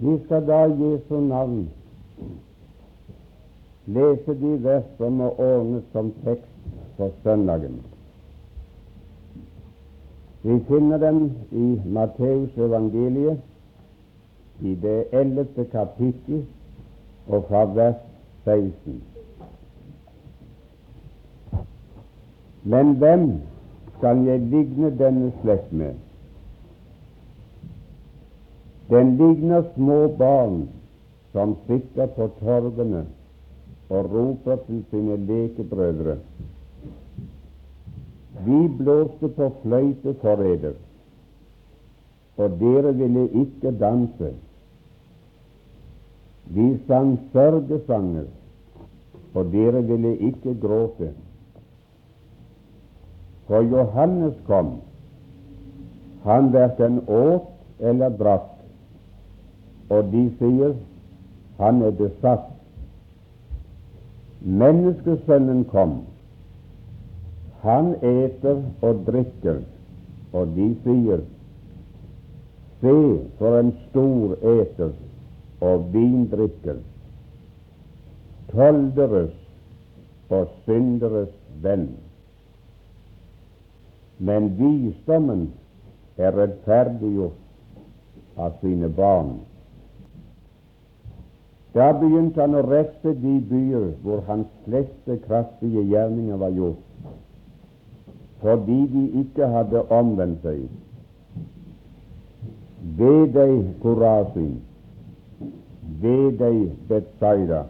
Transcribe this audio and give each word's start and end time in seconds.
Vi 0.00 0.18
skal 0.24 0.46
da 0.46 0.64
i 0.64 0.82
Jesu 0.82 1.20
navn 1.20 1.68
lese 3.86 4.34
de 4.40 4.64
vers 4.64 4.84
som 4.96 5.12
må 5.12 5.28
ordnes 5.38 5.84
som 5.92 6.12
tekst 6.24 6.70
for 6.96 7.10
søndagen. 7.22 7.82
Vi 10.42 10.56
finner 10.68 10.98
dem 10.98 11.30
i 11.52 11.80
Matteus 11.84 12.56
evangeliet 12.56 13.38
i 14.60 14.74
det 14.74 15.04
ellevte 15.12 15.64
kapittel 15.64 16.46
og 17.28 17.44
fra 17.48 17.64
vers 17.64 18.00
16. 18.44 19.02
Men 22.64 22.94
hvem 22.96 23.32
skal 23.98 24.24
jeg 24.24 24.40
ligne 24.40 24.98
denne 24.98 25.32
slekt 25.42 25.72
med? 25.72 25.94
Den 28.90 29.16
ligner 29.16 29.62
små 29.74 30.08
barn 30.18 30.68
som 31.32 31.56
sitter 31.66 32.06
på 32.06 32.26
torgene 32.40 33.04
og 33.90 34.12
roper 34.14 34.56
til 34.66 34.84
sine 34.90 35.16
lekebrødre. 35.16 36.16
Vi 38.46 38.58
blåste 38.78 39.28
på 39.28 39.50
fløyte 39.62 40.14
for 40.22 40.42
eder, 40.42 40.74
og 42.36 42.58
dere 42.60 42.94
ville 42.96 43.28
ikke 43.42 43.72
danse. 43.78 44.34
Vi 46.50 46.68
sang 46.86 47.18
sørgesanger, 47.32 48.26
og 49.34 49.52
dere 49.52 49.82
ville 49.86 50.16
ikke 50.16 50.54
gråte. 50.62 51.12
For 53.46 53.62
Johannes 53.62 54.34
kom, 54.46 54.80
han 56.24 56.52
verken 56.52 57.04
åt 57.08 57.46
eller 57.80 58.16
drakk, 58.18 58.59
og 59.90 60.12
de 60.12 60.22
sier 60.38 60.74
han 61.60 61.82
er 61.82 61.90
besatt. 61.98 62.46
Menneskesønnen 64.40 65.64
kom, 65.68 65.98
han 67.60 67.92
eter 68.00 68.62
og 68.86 69.02
drikker, 69.08 69.60
og 70.32 70.54
de 70.56 70.70
sier 70.86 71.26
Se, 72.80 72.92
for 73.36 73.58
en 73.58 73.74
stor 73.90 74.38
eter 74.40 74.94
og 75.60 75.82
vindrikker, 75.92 76.78
tolderes 78.48 79.36
og 80.32 80.48
synderes 80.64 81.28
venn. 81.60 81.90
Men 84.16 84.48
visdommen 84.56 85.52
er 86.16 86.32
rettferdiggjort 86.40 88.40
av 88.40 88.56
sine 88.64 88.88
barn. 88.96 89.49
Da 91.74 91.92
begynte 91.94 92.42
han 92.42 92.56
å 92.58 92.64
refse 92.66 93.12
de 93.22 93.36
byer 93.46 93.92
hvor 94.02 94.24
hans 94.26 94.48
fleste 94.64 95.20
kraftige 95.26 95.84
gjerninger 95.86 96.40
var 96.40 96.54
gjort, 96.56 96.80
fordi 98.42 98.78
de 98.94 99.04
ikke 99.22 99.50
hadde 99.52 99.84
omvendt 99.94 100.42
seg. 100.42 100.64
Ved 102.98 103.36
deg, 103.36 103.54
Korasin, 103.82 104.56
ved 106.02 106.40
deg, 106.40 106.64
Betzaida, 106.88 107.66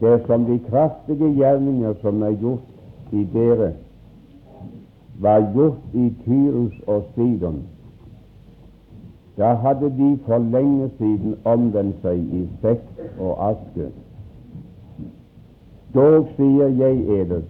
Det 0.00 0.10
er 0.10 0.24
som 0.26 0.42
de 0.44 0.58
kraftige 0.66 1.28
gjerninger 1.38 1.94
som 2.02 2.22
er 2.26 2.34
gjort 2.36 3.14
i 3.14 3.22
dere, 3.32 3.70
var 5.22 5.46
gjort 5.54 5.94
i 5.94 6.10
Tyrus 6.24 6.74
og 6.90 7.06
Sidon 7.14 7.62
da 9.36 9.54
hadde 9.54 9.90
de 9.98 10.18
for 10.26 10.38
lenge 10.38 10.90
siden 10.98 11.36
omvendt 11.44 12.02
seg 12.02 12.18
i 12.18 12.42
sekk 12.62 12.84
og 13.18 13.32
aske. 13.50 13.90
Dog 15.94 16.28
sier 16.36 16.70
jeg 16.78 17.20
eder, 17.20 17.42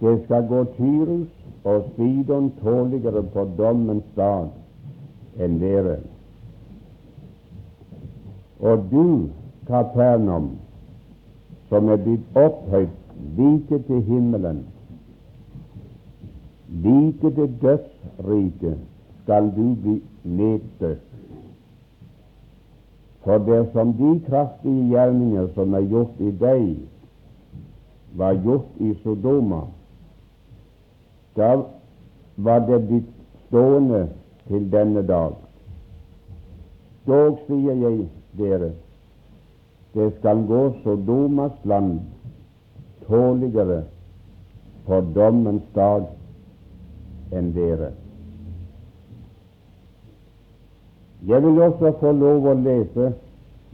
det 0.00 0.14
skal 0.24 0.46
gå 0.48 0.64
Tyrus 0.76 1.28
og 1.64 1.84
Sidon 1.96 2.52
tåligere 2.62 3.22
på 3.22 3.44
dommens 3.58 4.06
dag 4.16 4.48
enn 5.40 5.58
dere. 5.60 5.98
Og 8.60 8.84
du, 8.92 9.28
Kapernaum, 9.68 10.50
som 11.68 11.88
er 11.88 12.00
blitt 12.04 12.36
opphøyd 12.36 12.88
like 13.36 13.82
til 13.88 14.02
himmelen, 14.02 14.64
like 16.84 17.34
til 17.36 17.52
dødsriket, 17.62 18.78
skal 19.30 19.52
du 19.56 19.74
bli 19.82 19.92
nedstøtt. 20.24 21.02
For 23.22 23.38
dersom 23.46 23.92
de 23.94 24.08
kraftige 24.26 24.88
gjerninger 24.90 25.46
som 25.54 25.74
er 25.78 25.86
gjort 25.86 26.18
i 26.18 26.32
deg, 26.40 26.64
var 28.18 28.40
gjort 28.42 28.80
i 28.82 28.90
Sodoma, 29.04 29.60
da 31.38 31.52
var 32.42 32.66
det 32.66 32.80
blitt 32.88 33.14
stående 33.44 34.02
til 34.48 34.66
denne 34.72 35.06
dag. 35.06 35.38
Dog 37.06 37.38
sier 37.46 37.78
jeg 37.86 38.02
dere, 38.40 38.74
det 39.94 40.10
skal 40.18 40.42
gå 40.50 40.66
Sodomas 40.82 41.54
land 41.62 42.00
tåligere 43.06 43.84
på 44.90 45.02
dommens 45.14 45.66
dag 45.78 46.10
enn 47.30 47.54
dere. 47.54 47.94
Jeg 51.28 51.42
vil 51.42 51.62
også 51.62 51.92
få 52.00 52.12
lov 52.12 52.46
å 52.48 52.54
lese 52.56 53.10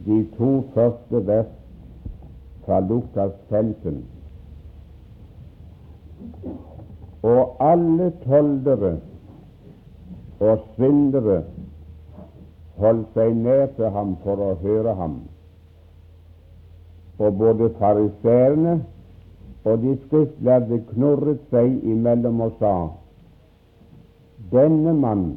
de 0.05 0.17
to 0.35 0.49
første 0.73 1.21
vers 1.27 1.53
fra 2.65 2.79
Lukas 2.83 3.31
15. 3.49 4.01
Og 7.23 7.55
alle 7.63 8.09
toldere 8.25 8.91
og 10.43 10.67
syndere 10.75 11.39
holdt 12.83 13.15
seg 13.15 13.39
nær 13.39 13.65
til 13.79 13.95
ham 13.95 14.13
for 14.25 14.43
å 14.43 14.51
høre 14.61 14.99
ham. 14.99 15.17
Og 17.17 17.39
både 17.39 17.71
fariseerne 17.79 18.77
og 19.63 19.81
de 19.81 19.95
skriftlærde 20.03 20.83
knurret 20.91 21.47
seg 21.49 21.79
imellom 21.95 22.43
og 22.43 22.59
sa:" 22.59 22.77
Denne 24.51 24.93
mann 24.93 25.27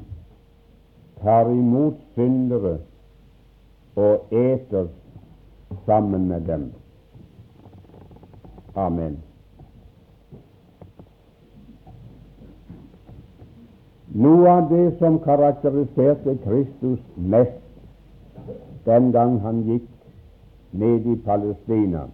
tar 1.23 1.51
imot 1.51 1.95
syndere 2.15 2.79
og 3.97 4.27
eter 4.31 4.87
sammen 5.87 6.29
med 6.29 6.41
dem. 6.41 6.73
Amen. 8.75 9.19
Noe 14.11 14.49
av 14.51 14.71
det 14.71 14.87
som 14.99 15.21
karakteriserte 15.23 16.39
Kristus 16.45 17.01
mest 17.17 17.61
den 18.85 19.13
gang 19.13 19.37
han 19.45 19.63
gikk 19.69 19.87
ned 20.73 21.07
i 21.07 21.15
Palestina, 21.25 22.07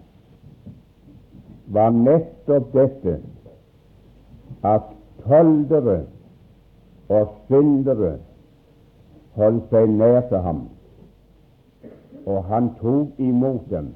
var 1.73 1.91
nettopp 1.91 2.73
dette 2.75 3.17
at 4.65 4.93
tøldere 5.25 5.99
og 7.09 7.33
syndere 7.49 8.17
holdt 9.37 9.71
seg 9.71 9.91
nær 9.93 10.21
til 10.31 10.43
ham, 10.45 10.61
og 12.27 12.45
han 12.51 12.71
tok 12.81 13.19
imot 13.23 13.71
dem. 13.71 13.93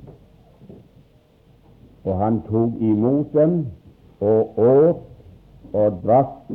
Og 2.05 2.17
han 2.19 2.41
tok 2.49 2.81
imot 2.81 3.33
dem 3.37 3.67
og 4.21 4.59
åt 4.59 5.00
og 5.73 6.00
drakk 6.05 6.53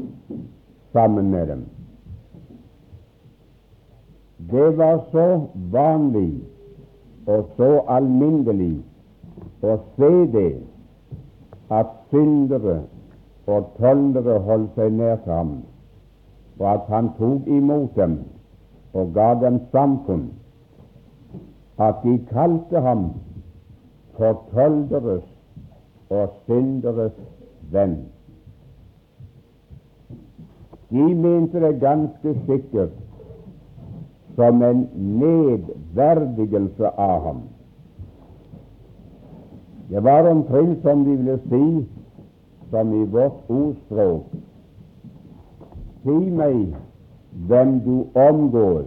sammen 0.94 1.32
med 1.32 1.48
dem. 1.48 1.66
Det 4.52 4.78
var 4.78 4.98
så 5.12 5.28
vanlig 5.72 6.44
og 7.28 7.50
så 7.58 7.70
alminnelig 7.90 8.84
å 9.66 9.78
se 9.98 10.12
det 10.36 10.52
at 11.74 11.94
syndere 12.12 12.84
og 13.50 13.72
tollere 13.80 14.38
holdt 14.46 14.78
seg 14.78 14.94
nær 14.94 15.18
til 15.24 15.34
ham, 15.34 15.54
og 16.60 16.68
at 16.74 16.90
han 16.94 17.10
tok 17.18 17.48
imot 17.50 17.96
dem 17.98 18.20
og 18.96 19.14
ga 19.14 19.30
dem 19.44 19.60
samfunn, 19.72 20.26
at 21.78 21.96
de 22.04 22.18
kalte 22.32 22.82
ham 22.82 23.08
for 24.18 24.44
tølderes 24.54 25.26
og 26.10 26.30
synderes 26.46 27.18
venn. 27.72 27.98
De 30.90 31.08
mente 31.16 31.60
det 31.60 31.74
ganske 31.82 32.36
sikkert 32.46 32.96
som 34.36 34.64
en 34.64 34.88
nedverdigelse 34.96 36.88
av 36.88 37.20
ham. 37.28 37.44
Det 39.90 40.04
var 40.04 40.30
omtrent 40.30 40.82
som 40.82 41.04
de 41.06 41.18
ville 41.18 41.38
si, 41.50 41.64
som 42.72 42.94
i 42.94 43.04
vårt 43.12 43.50
ordspråk 43.50 44.36
Si 46.06 46.14
meg 46.38 46.76
hvem 47.36 47.80
du 47.80 48.08
omgås, 48.16 48.86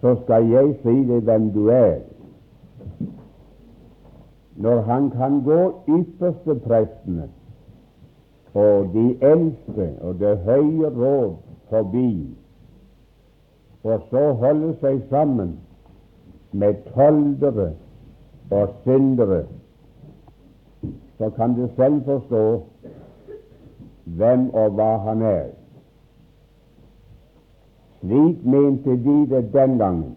så 0.00 0.16
skal 0.24 0.48
jeg 0.48 0.74
si 0.82 0.94
deg 1.08 1.24
hvem 1.24 1.50
du 1.52 1.68
er. 1.72 1.98
Når 4.56 4.80
han 4.80 5.10
kan 5.10 5.42
gå 5.44 5.60
ypperste 5.88 6.54
prestene 6.64 7.28
og 8.54 8.92
de 8.92 9.06
eldste 9.20 9.88
og 10.00 10.20
det 10.20 10.38
høye 10.44 10.92
råd 10.96 11.34
forbi, 11.68 12.36
og 13.84 14.00
så 14.10 14.32
holde 14.32 14.72
seg 14.80 15.02
sammen 15.10 15.58
med 16.52 16.74
toldere 16.94 17.72
og 18.50 18.72
syndere, 18.84 19.44
så 21.18 21.30
kan 21.30 21.54
du 21.56 21.68
selv 21.76 22.02
forstå 22.04 22.46
hvem 24.04 24.50
og 24.50 24.70
hva 24.70 24.96
han 25.08 25.22
er. 25.22 25.55
Slik 28.00 28.44
mente 28.44 28.96
de 29.04 29.16
det 29.30 29.52
den 29.52 29.78
gangen, 29.78 30.14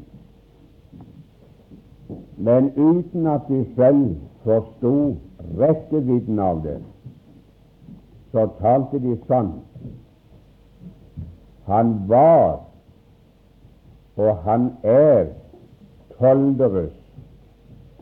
men 2.38 2.72
uten 2.76 3.28
at 3.28 3.42
de 3.50 3.66
selv 3.76 4.16
forsto 4.44 5.16
rekkevidden 5.60 6.40
av 6.40 6.64
det, 6.64 6.80
så 8.32 8.48
talte 8.60 9.00
de 9.00 9.18
sant. 9.28 9.64
Han 11.66 11.96
var 12.10 12.70
og 14.20 14.38
han 14.38 14.72
er 14.84 15.26
tolderes 16.20 16.96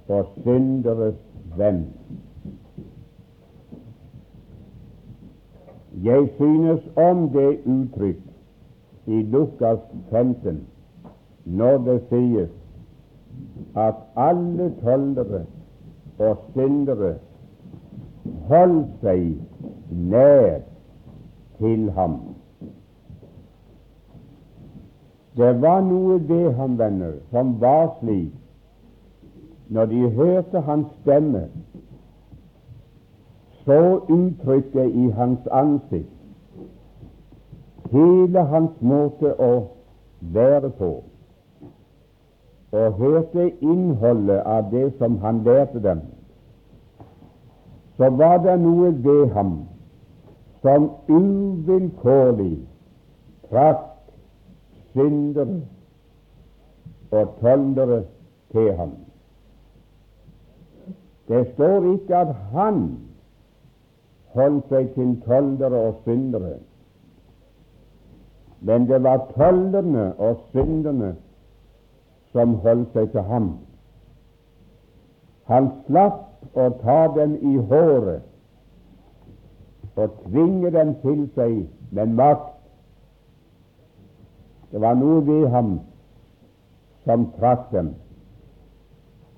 og 0.08 0.26
synderes 0.44 1.20
venn. 1.58 1.84
Jeg 6.04 6.30
synes 6.38 6.88
om 6.96 7.28
det 7.36 7.52
uttrykk 7.66 8.27
i 9.08 9.22
Lukas 9.32 9.80
15 10.10 10.68
når 11.46 11.78
det 11.78 12.02
sies 12.10 12.50
at 13.76 13.96
alle 14.16 14.72
tollere 14.84 15.46
og 16.20 16.38
syndere 16.54 17.14
holdt 18.50 18.90
seg 19.02 19.38
nær 19.92 20.60
til 21.60 21.92
ham. 21.92 22.18
Det 25.38 25.54
var 25.62 25.82
noe 25.86 26.18
ved 26.30 26.52
ham, 26.58 26.78
venner, 26.80 27.14
som 27.32 27.56
var 27.62 27.94
slik 28.00 28.34
når 29.70 29.86
de 29.86 30.10
hørte 30.10 30.62
hans 30.64 30.88
stemme, 31.02 31.48
så 33.66 33.80
uttrykket 34.10 34.96
i 34.96 35.10
hans 35.12 35.48
ansikt, 35.52 36.17
hele 37.92 38.44
hans 38.52 38.82
måte 38.82 39.34
å 39.40 39.52
være 40.34 40.70
på, 40.80 40.92
og 42.72 43.00
hørte 43.00 43.50
innholdet 43.64 44.42
av 44.46 44.72
det 44.72 44.90
som 44.98 45.18
han 45.24 45.44
lærte 45.44 45.82
dem, 45.84 46.02
så 47.98 48.10
var 48.10 48.38
det 48.44 48.60
noe 48.62 48.92
ved 49.04 49.32
ham 49.34 49.54
som 50.62 50.92
uvilkårlig 51.08 52.58
trakk 53.50 53.84
syndere 54.94 55.62
og 57.12 57.36
tøndere 57.42 58.04
til 58.52 58.72
ham. 58.78 58.96
Det 61.28 61.44
står 61.54 61.94
ikke 61.94 62.16
at 62.16 62.34
han 62.54 62.82
holdt 64.36 64.70
seg 64.72 64.92
til 64.96 65.16
tøndere 65.26 65.82
og 65.90 66.02
syndere, 66.06 66.58
men 68.62 68.88
det 68.90 69.04
var 69.04 69.28
tollerne 69.36 70.14
og 70.20 70.40
synderne 70.52 71.16
som 72.32 72.56
holdt 72.64 72.94
seg 72.94 73.12
til 73.12 73.22
ham. 73.22 73.52
Han 75.48 75.70
slapp 75.86 76.58
å 76.58 76.70
ta 76.82 76.98
dem 77.16 77.38
i 77.42 77.58
håret 77.70 78.24
og 79.98 80.18
tvinge 80.28 80.72
dem 80.74 80.96
til 81.02 81.24
seg 81.36 81.54
med 81.96 82.18
makt. 82.18 82.54
Det 84.72 84.82
var 84.84 84.98
noe 85.00 85.22
ved 85.26 85.48
ham 85.54 85.80
som 87.08 87.30
trakk 87.38 87.70
dem, 87.72 87.94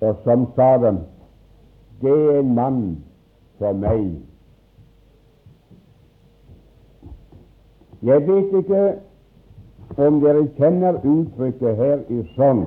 og 0.02 0.16
som 0.24 0.48
sa 0.56 0.72
dem 0.82 0.98
det 2.00 2.10
er 2.10 2.38
en 2.40 2.54
mann 2.56 2.82
for 3.60 3.76
meg. 3.76 4.04
Jeg 8.02 8.24
vet 8.26 8.54
ikke 8.62 8.84
om 9.96 10.20
dere 10.20 10.46
kjenner 10.58 11.00
uttrykket 11.02 11.76
her 11.76 12.06
i 12.08 12.22
sånn. 12.36 12.64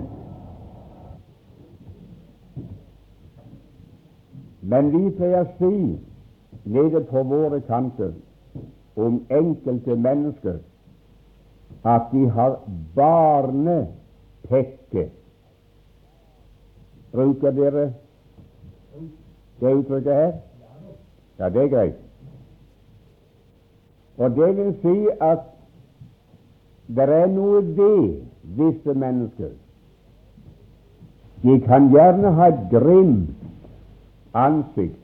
men 4.64 4.92
vi 4.92 5.10
pleier 5.18 5.46
si 5.58 6.00
nede 6.64 7.02
på 7.10 7.24
våre 7.24 7.62
kanter 7.68 8.12
om 8.96 9.25
enkelte 9.30 9.96
mennesker 9.96 10.58
at 11.84 12.02
de 12.12 12.30
har 12.30 12.60
barnepekke. 12.96 13.94
Bruker 17.12 17.52
dere 17.52 17.94
det 19.60 19.74
uttrykket 19.74 20.14
her? 20.14 20.34
Ja, 21.40 21.50
det 21.50 21.62
er 21.64 21.68
greit. 21.68 21.96
Og 24.18 24.36
det 24.36 24.58
vil 24.58 24.75
si 24.81 25.10
at 25.22 25.40
det 26.88 27.09
er 27.09 27.27
noe 27.31 27.62
ved 27.77 28.21
visse 28.57 28.94
mennesker. 28.94 29.53
De 31.44 31.59
kan 31.59 31.89
gjerne 31.91 32.31
ha 32.31 32.47
et 32.47 32.62
grimt 32.71 33.30
ansikt. 34.33 35.00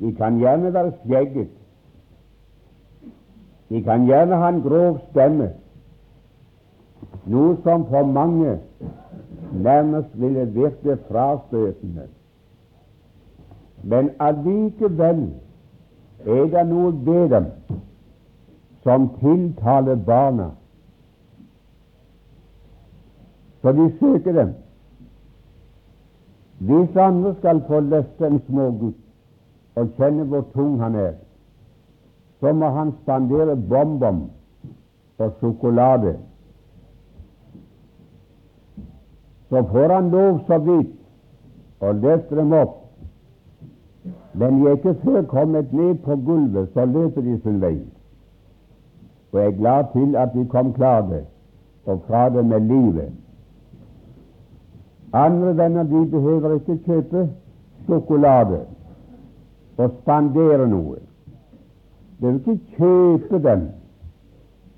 De 0.00 0.12
kan 0.16 0.38
gjerne 0.38 0.72
være 0.74 0.92
skjegget. 1.04 1.48
De 3.68 3.82
kan 3.82 4.06
gjerne 4.06 4.36
ha 4.36 4.48
en 4.48 4.62
grov 4.62 4.98
stemme, 5.10 5.50
noe 7.30 7.56
som 7.62 7.84
for 7.86 8.06
mange 8.06 8.56
nærmest 9.52 10.16
ville 10.20 10.46
virke 10.54 10.96
frastøtende. 11.08 12.08
Men 13.82 14.10
allikevel 14.20 15.22
er 16.26 16.48
det 16.52 16.66
noe 16.68 16.92
ved 17.06 17.30
dem 17.30 17.46
som 18.82 19.08
tiltaler 19.20 19.94
barna. 19.94 20.50
Så 23.62 23.72
de 23.72 23.92
søker 24.00 24.32
dem. 24.32 24.54
Hvis 26.58 26.96
andre 26.96 27.34
skal 27.38 27.62
få 27.66 27.80
løfte 27.80 28.26
en 28.26 28.40
smågutt 28.46 28.96
og 29.74 29.92
kjenne 29.96 30.24
hvor 30.28 30.44
tung 30.54 30.80
han 30.80 30.94
er, 30.94 31.14
så 32.40 32.52
må 32.52 32.68
han 32.68 32.92
spandere 33.02 33.56
bonbon 33.56 34.30
og 35.18 35.32
sjokolade. 35.40 36.16
Så 39.48 39.62
får 39.72 39.94
han 39.94 40.10
lov 40.10 40.40
så 40.46 40.58
vidt 40.58 40.92
å 41.80 41.92
løfte 41.92 42.36
dem 42.36 42.52
opp 42.52 42.80
men 44.32 44.60
de 44.60 44.68
er 44.68 44.76
ikke 44.78 44.94
før 45.04 45.22
kommet 45.22 45.72
ned 45.72 45.94
på 46.04 46.16
gulvet, 46.16 46.68
så 46.74 46.84
løper 46.84 47.20
de 47.20 47.38
sin 47.42 47.60
vei. 47.62 47.78
Og 49.32 49.40
jeg 49.40 49.46
er 49.46 49.56
glad 49.56 49.84
til 49.92 50.16
at 50.16 50.28
de 50.34 50.46
kom 50.48 50.72
klare 50.72 51.24
og 51.84 52.02
fra 52.06 52.28
det 52.30 52.46
med 52.46 52.60
livet. 52.60 53.12
Andre 55.12 55.56
venner 55.56 55.82
de 55.82 56.10
behøver 56.10 56.54
ikke 56.54 56.78
kjøpe 56.84 57.30
sjokolade 57.86 58.60
og 59.76 59.90
spandere 60.02 60.68
noe. 60.68 60.98
De 62.20 62.26
vil 62.26 62.36
ikke 62.36 62.58
kjøpe 62.76 63.42
dem 63.48 63.68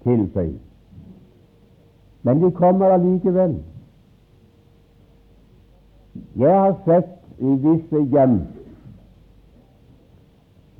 til 0.04 0.24
seg. 0.34 0.54
Men 2.22 2.42
de 2.42 2.50
kommer 2.50 2.94
allikevel. 2.94 3.58
Jeg 6.36 6.58
har 6.60 6.76
sett 6.84 7.12
i 7.38 7.54
visse 7.64 8.02
hjem 8.12 8.40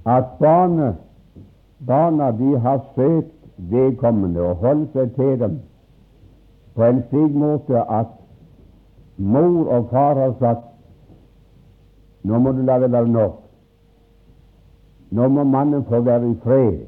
at 0.07 0.25
barna, 0.38 0.95
barna 1.87 2.31
de 2.38 2.59
har 2.59 2.85
søkt 2.95 3.41
vedkommende 3.56 4.40
og 4.40 4.56
holdt 4.56 4.92
seg 4.92 5.14
til 5.14 5.38
dem 5.40 5.61
på 6.75 6.85
en 6.85 7.02
slik 7.09 7.35
måte 7.37 7.82
at 7.90 8.12
mor 9.16 9.68
og 9.68 9.88
far 9.90 10.14
har 10.16 10.37
sagt 10.40 10.68
nå 12.23 12.38
må 12.38 12.52
du 12.52 12.62
la 12.62 12.78
det 12.78 12.92
være 12.92 13.09
nok. 13.09 13.40
Nå 15.11 15.28
må 15.28 15.44
mannen 15.44 15.85
få 15.85 16.00
være 16.00 16.30
i 16.30 16.37
fred. 16.44 16.78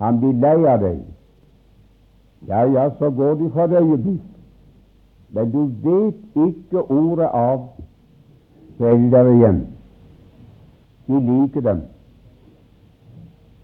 Han 0.00 0.20
blir 0.20 0.40
lei 0.40 0.64
av 0.72 0.80
deg. 0.80 1.02
Ja, 2.48 2.62
ja, 2.72 2.88
så 2.98 3.10
går 3.10 3.34
de 3.34 3.50
for 3.52 3.66
i 3.66 3.76
øyeblikk. 3.82 4.22
Men 5.30 5.50
du 5.52 5.62
vet 5.84 6.46
ikke 6.46 6.82
ordet 6.90 7.28
av, 7.32 7.68
der 8.78 9.30
igjen. 9.32 9.66
De 11.06 11.20
liker 11.20 11.60
dem. 11.60 11.82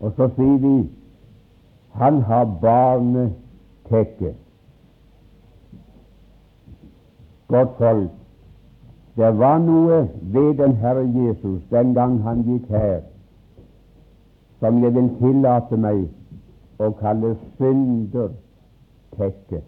Og 0.00 0.12
så 0.16 0.28
sier 0.37 0.58
de 0.58 0.75
Han 1.92 2.22
har 2.22 2.44
barnetekke. 2.61 4.34
Godt 7.49 7.68
folk, 7.78 8.11
det 9.16 9.38
var 9.38 9.58
noe 9.58 10.08
ved 10.22 10.54
den 10.54 10.76
Herre 10.76 11.12
Jesus 11.14 11.62
den 11.70 11.94
gang 11.94 12.22
han 12.22 12.42
gikk 12.46 12.68
her, 12.72 13.00
som 14.61 14.84
jeg 14.84 14.94
vil 14.94 15.11
tillate 15.18 15.76
meg 15.76 16.06
å 16.80 16.90
kalle 16.96 17.34
syndertekke. 17.58 19.61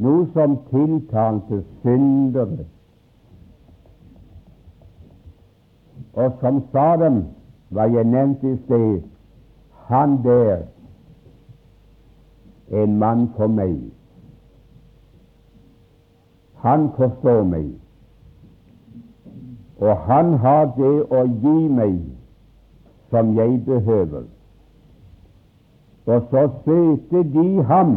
Noe 0.00 0.26
som 0.32 0.56
tiltalte 0.70 1.60
syndere, 1.82 2.64
og 6.14 6.32
som 6.40 6.62
sa 6.72 6.96
dem, 7.04 7.24
hva 7.74 7.84
jeg 7.92 8.04
nevnte 8.08 8.54
i 8.54 8.56
sted, 8.64 9.02
han 9.86 10.24
der, 10.24 10.62
en 12.70 12.98
mann 12.98 13.28
for 13.36 13.46
meg. 13.46 13.76
Han 16.64 16.88
forstår 16.96 17.42
meg, 17.44 17.66
og 19.76 19.96
han 20.08 20.32
har 20.40 20.70
det 20.78 20.94
å 21.12 21.24
gi 21.28 21.56
meg 21.68 21.98
som 23.12 23.34
jeg 23.36 23.60
behøver. 23.66 24.24
Og 26.06 26.28
så 26.30 26.48
søkte 26.64 27.24
de 27.36 27.62
ham 27.68 27.94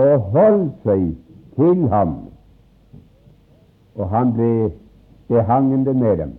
og 0.00 0.30
holdt 0.32 0.84
seg 0.84 1.10
til 1.56 1.88
ham, 1.92 2.14
og 3.94 4.08
han 4.08 4.32
ble 4.32 4.52
behangende 5.28 5.94
med 5.94 6.16
dem. 6.16 6.32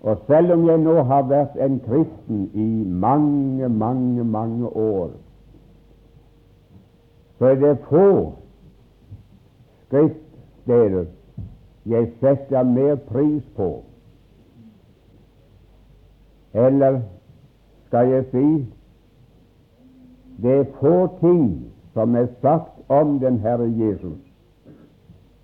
Og 0.00 0.18
selv 0.26 0.52
om 0.52 0.66
jeg 0.68 0.78
nå 0.78 1.02
har 1.02 1.22
vært 1.22 1.56
en 1.60 1.80
kristen 1.80 2.50
i 2.54 2.84
mange, 2.84 3.68
mange, 3.68 4.24
mange 4.24 4.68
år, 4.68 5.10
så 7.38 7.46
er 7.46 7.54
det 7.60 7.78
få 7.88 8.32
skriftsteder 9.86 11.04
jeg 11.86 12.08
setter 12.20 12.62
mer 12.62 12.94
pris 12.94 13.42
på. 13.56 13.84
Eller 16.54 17.00
skal 17.86 18.08
jeg 18.08 18.24
si 18.30 18.46
det 20.42 20.52
er 20.60 20.64
få 20.80 21.06
ting 21.20 21.72
som 21.92 22.14
er 22.14 22.26
sagt 22.42 22.90
om 22.90 23.18
den 23.20 23.38
Herre 23.38 23.68
Jesus, 23.78 24.18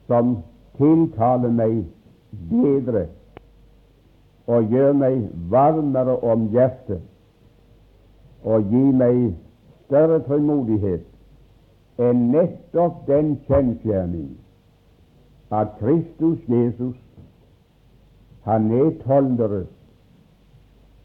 som 0.07 0.37
tiltaler 0.77 1.51
meg 1.51 1.85
bedre 2.51 3.07
og 4.47 4.69
gjør 4.73 4.93
meg 4.93 5.23
varmere 5.51 6.17
om 6.23 6.49
hjertet 6.55 7.03
og 8.43 8.67
gir 8.71 8.91
meg 8.99 9.21
større 9.87 10.19
tålmodighet 10.27 12.03
enn 12.03 12.27
nettopp 12.33 13.05
den 13.07 13.37
kjensgjerning 13.47 14.33
at 15.53 15.77
Kristus 15.79 16.41
Jesus 16.49 16.97
han 18.43 18.71
er 18.75 18.91
tolderes 19.05 19.71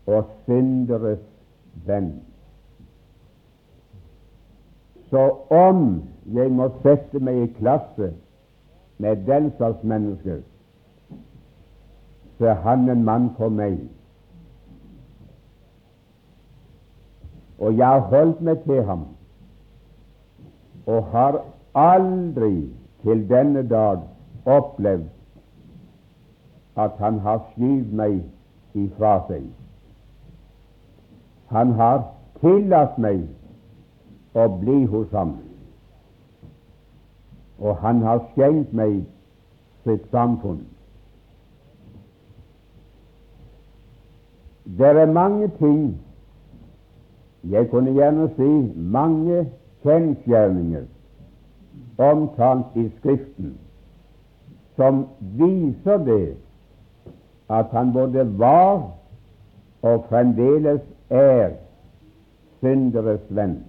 og 0.08 0.24
synderes 0.46 1.22
venn. 1.86 2.13
Så 5.10 5.24
om 5.53 5.84
jeg 6.34 6.51
må 6.51 6.70
sette 6.82 7.20
meg 7.24 7.44
i 7.44 7.50
klasse 7.60 8.13
med 8.98 9.27
den 9.27 9.51
slags 9.60 9.84
mennesker, 9.84 10.39
så 12.38 12.46
er 12.46 12.53
han 12.53 12.89
en 12.89 13.03
mann 13.03 13.29
for 13.38 13.50
meg. 13.50 13.77
Og 17.60 17.77
jeg 17.77 17.88
har 17.88 18.00
holdt 18.00 18.41
meg 18.41 18.63
til 18.65 18.84
ham 18.86 19.06
og 20.86 21.03
har 21.12 21.39
aldri 21.75 22.70
til 23.03 23.29
denne 23.29 23.70
dag 23.70 24.01
opplevd 24.46 25.10
at 26.77 26.91
han 27.00 27.20
har 27.20 27.41
skyvd 27.53 27.94
meg 27.94 28.22
ifra 28.74 29.17
seg. 29.27 29.44
Han 31.50 31.74
har 31.79 32.03
tillatt 32.41 32.98
meg 33.01 33.25
å 34.38 34.48
bli 34.62 34.84
hos 34.91 35.12
ham, 35.12 35.38
og 37.58 37.79
han 37.82 38.03
har 38.06 38.22
skjenkt 38.34 38.74
meg 38.77 39.00
sitt 39.88 40.06
samfunn. 40.13 40.62
Det 44.68 44.88
er 44.88 45.06
mange 45.06 45.48
ting 45.60 46.02
jeg 47.44 47.70
kunne 47.70 47.94
gjerne 47.94 48.30
si 48.36 48.50
mange 48.76 49.46
kjensgjerninger 49.84 50.84
omtalt 51.98 52.76
i 52.76 52.90
Skriften 52.98 53.56
som 54.76 55.06
viser 55.20 55.98
det 55.98 56.36
at 57.50 57.72
han 57.72 57.94
både 57.94 58.40
var 58.40 58.92
og 59.82 60.06
fremdeles 60.10 60.82
er 61.10 61.56
synderes 62.60 63.24
venn. 63.30 63.60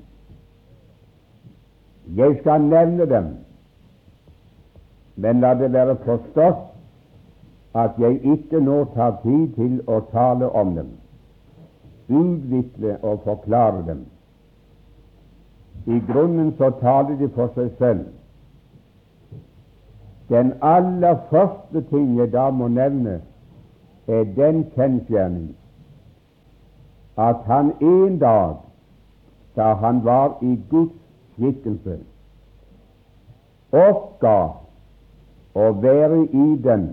Jeg 2.16 2.36
skal 2.40 2.60
nevne 2.60 3.06
dem, 3.06 3.26
men 5.16 5.40
la 5.40 5.54
det 5.54 5.72
være 5.72 5.96
forstått 6.04 6.67
at 7.74 7.90
jeg 7.98 8.20
ikke 8.24 8.60
nå 8.60 8.84
tar 8.94 9.18
tid 9.22 9.48
til 9.54 9.80
å 9.86 10.00
tale 10.12 10.48
om 10.50 10.74
dem, 10.74 10.88
utvikle 12.08 12.96
og 13.02 13.20
forklare 13.24 13.84
dem. 13.86 14.06
I 15.86 16.00
grunnen 16.12 16.54
så 16.58 16.70
taler 16.80 17.16
de 17.20 17.28
for 17.36 17.52
seg 17.54 17.70
selv. 17.78 18.06
Den 20.28 20.52
aller 20.60 21.16
første 21.30 21.82
ting 21.90 22.18
jeg 22.18 22.32
da 22.32 22.50
må 22.50 22.68
nevne, 22.68 23.20
er 24.08 24.24
den 24.36 24.64
kjensgjerning 24.74 25.54
at 27.18 27.36
han 27.46 27.72
en 27.80 28.18
dag, 28.18 28.56
da 29.56 29.72
han 29.74 30.04
var 30.04 30.38
i 30.42 30.54
Guds 30.70 30.94
skikkelse, 31.34 31.98
oppga 33.72 34.36
å 35.58 35.66
være 35.82 36.20
i 36.24 36.46
den, 36.62 36.84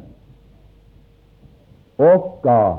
oppga 1.97 2.77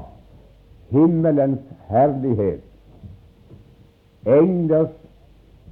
himmelens 0.91 1.61
herlighet, 1.89 2.61
englers 4.27 4.95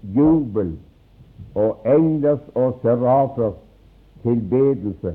jubel 0.03 0.79
og 1.55 1.77
englers 1.87 2.41
og 2.55 2.79
serafers 2.83 3.61
tilbedelse. 4.23 5.15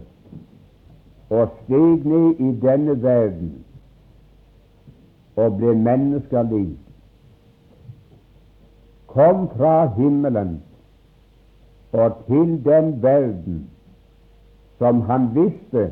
Og 1.29 1.49
steg 1.63 2.05
ned 2.05 2.39
i 2.41 2.53
denne 2.61 2.95
verden 3.03 3.51
og 5.37 5.57
ble 5.57 5.75
menneskelig, 5.77 6.71
kom 9.07 9.45
fra 9.53 9.85
himmelen 9.93 10.57
og 11.91 12.17
til 12.27 12.57
den 12.65 12.89
verden 13.03 13.69
som 14.77 15.01
han 15.01 15.29
visste 15.35 15.91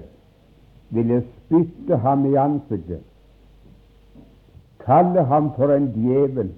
ville 0.89 1.22
spytte 1.48 1.98
ham 1.98 2.25
i 2.25 2.36
ansiktet, 2.36 3.04
kalle 4.84 5.24
ham 5.24 5.51
for 5.56 5.72
en 5.72 5.92
djevel. 5.96 6.50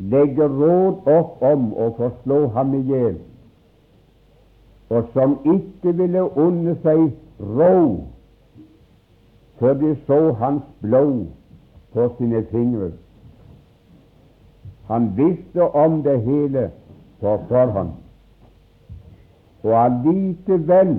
Legge 0.00 0.46
råd 0.48 1.08
opp 1.12 1.42
om 1.44 1.72
å 1.76 1.90
få 1.98 2.08
slå 2.22 2.46
ham 2.54 2.72
i 2.78 2.80
hjel, 2.88 3.18
og 4.88 5.10
som 5.12 5.36
ikke 5.44 5.92
ville 5.98 6.24
unne 6.40 6.72
seg 6.80 7.10
ro 7.40 8.06
før 9.60 9.76
de 9.76 9.92
så 10.06 10.32
hans 10.40 10.64
blod 10.80 11.26
på 11.92 12.08
sine 12.16 12.40
fingre. 12.48 12.94
Han 14.88 15.12
visste 15.18 15.68
om 15.76 16.00
det 16.02 16.16
hele 16.24 16.70
på 17.20 17.36
forhånd, 17.50 17.92
og 19.62 19.76
allikevel 19.84 20.94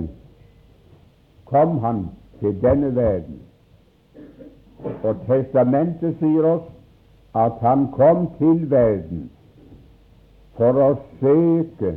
kom 1.52 1.78
han 1.78 2.06
til 2.40 2.56
denne 2.62 2.94
verden. 2.96 3.40
Og 5.04 5.16
testamentet 5.28 6.16
sier 6.18 6.46
oss 6.48 6.68
at 7.38 7.60
han 7.60 7.86
kom 7.92 8.26
til 8.38 8.64
verden 8.70 9.28
for 10.56 10.78
å 10.80 10.90
søke 11.20 11.94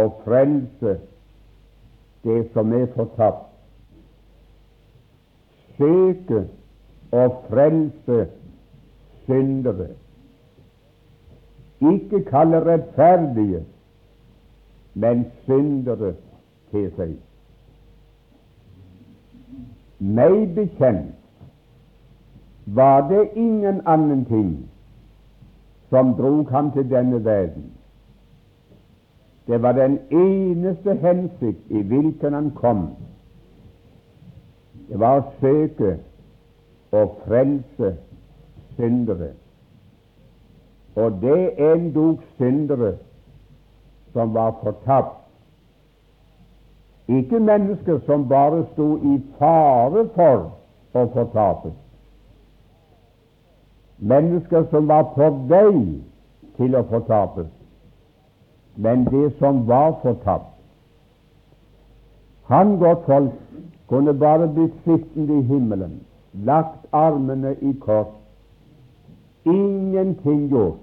og 0.00 0.20
frelse 0.24 0.96
det 2.24 2.40
som 2.54 2.72
er 2.76 2.86
fortapt. 2.94 3.46
Søke 5.78 6.44
og 7.16 7.40
frelse 7.48 8.20
syndere. 9.26 9.88
Ikke 11.80 12.24
kalle 12.28 12.60
rettferdige, 12.66 13.64
men 14.94 15.24
syndere 15.46 16.14
til 16.70 16.90
seg. 16.96 17.16
Meg 20.00 20.54
bekjent 20.54 21.16
var 22.66 23.08
det 23.08 23.28
ingen 23.36 23.80
annen 23.86 24.24
ting 24.24 24.70
som 25.90 26.14
drog 26.14 26.50
ham 26.50 26.72
til 26.72 26.90
denne 26.90 27.24
verden. 27.24 27.72
Det 29.46 29.62
var 29.62 29.72
den 29.72 29.98
eneste 30.10 30.94
hensikt 30.94 31.70
i 31.70 31.82
hvilken 31.82 32.32
han 32.32 32.50
kom. 32.50 32.88
Det 34.88 35.00
var 35.00 35.20
å 35.20 35.32
søke 35.40 35.96
og 36.92 37.16
frelse 37.26 37.96
syndere. 38.76 39.32
Og 40.94 41.18
det 41.22 41.54
endog 41.58 42.22
syndere 42.38 42.96
som 44.12 44.34
var 44.34 44.56
fortapt. 44.62 45.19
Ikke 47.10 47.40
mennesker 47.40 47.98
som 48.06 48.28
bare 48.28 48.64
sto 48.72 48.96
i 48.96 49.16
fare 49.38 50.04
for 50.14 50.44
å 50.94 51.06
fortapes. 51.14 51.74
Mennesker 53.98 54.68
som 54.70 54.86
var 54.88 55.08
på 55.16 55.30
vei 55.50 55.72
til 56.56 56.76
å 56.78 56.84
fortapes, 56.92 57.50
men 58.76 59.04
det 59.10 59.32
som 59.40 59.64
var 59.66 59.98
fortapt. 60.04 60.54
Han, 62.52 62.76
godt 62.78 63.04
folk, 63.06 63.34
kunne 63.90 64.14
bare 64.14 64.46
blitt 64.54 64.78
sittende 64.86 65.40
i 65.40 65.42
himmelen, 65.50 66.00
lagt 66.46 66.86
armene 66.94 67.56
i 67.60 67.74
kors, 67.82 68.14
ingenting 69.44 70.46
gjort, 70.54 70.80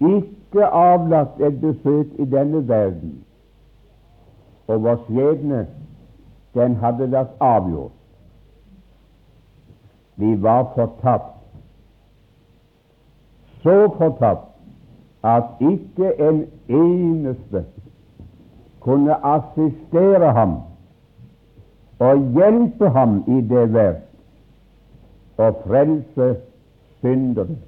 ikke 0.00 0.66
avlagt 0.66 1.40
et 1.40 1.58
besøk 1.62 2.18
i 2.18 2.26
denne 2.34 2.66
verden, 2.68 3.20
og 4.70 4.82
vår 4.82 4.98
skjebne, 5.06 5.66
den 6.54 6.76
hadde 6.78 7.08
vært 7.10 7.32
avgjort. 7.42 7.96
Vi 10.20 10.42
var 10.42 10.68
fortapt. 10.74 11.36
Så 13.62 13.76
fortapt 13.96 14.46
at 15.26 15.44
ikke 15.60 16.12
en 16.28 16.44
eneste 16.68 17.64
kunne 18.80 19.16
assistere 19.26 20.32
ham 20.32 20.54
og 21.98 22.22
hjelpe 22.36 22.88
ham 22.88 23.18
i 23.28 23.40
det 23.50 23.66
verk 23.74 25.40
å 25.40 25.50
frelse 25.66 26.30
syndere. 27.00 27.58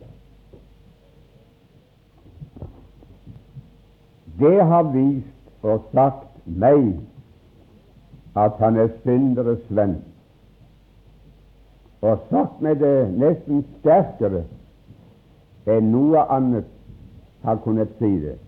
Det 4.40 4.58
har 4.64 4.88
vist 4.94 5.64
og 5.66 5.84
sagt 5.92 6.31
meg 6.44 6.98
at 8.36 8.52
han 8.58 8.76
er 8.76 8.88
synderes 9.02 9.64
venn, 9.68 9.98
og 12.02 12.18
sagt 12.30 12.62
meg 12.64 12.80
det 12.80 12.94
nesten 13.14 13.64
sterkere 13.78 14.44
enn 15.70 15.92
noe 15.92 16.24
annet 16.34 16.70
har 17.46 17.60
kunnet 17.62 17.92
si 18.00 18.10
det. 18.22 18.38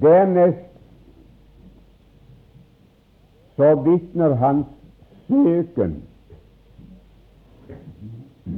Dernest 0.00 0.68
så 3.56 3.74
vitner 3.84 4.34
hans 4.40 4.66
søken 5.28 5.98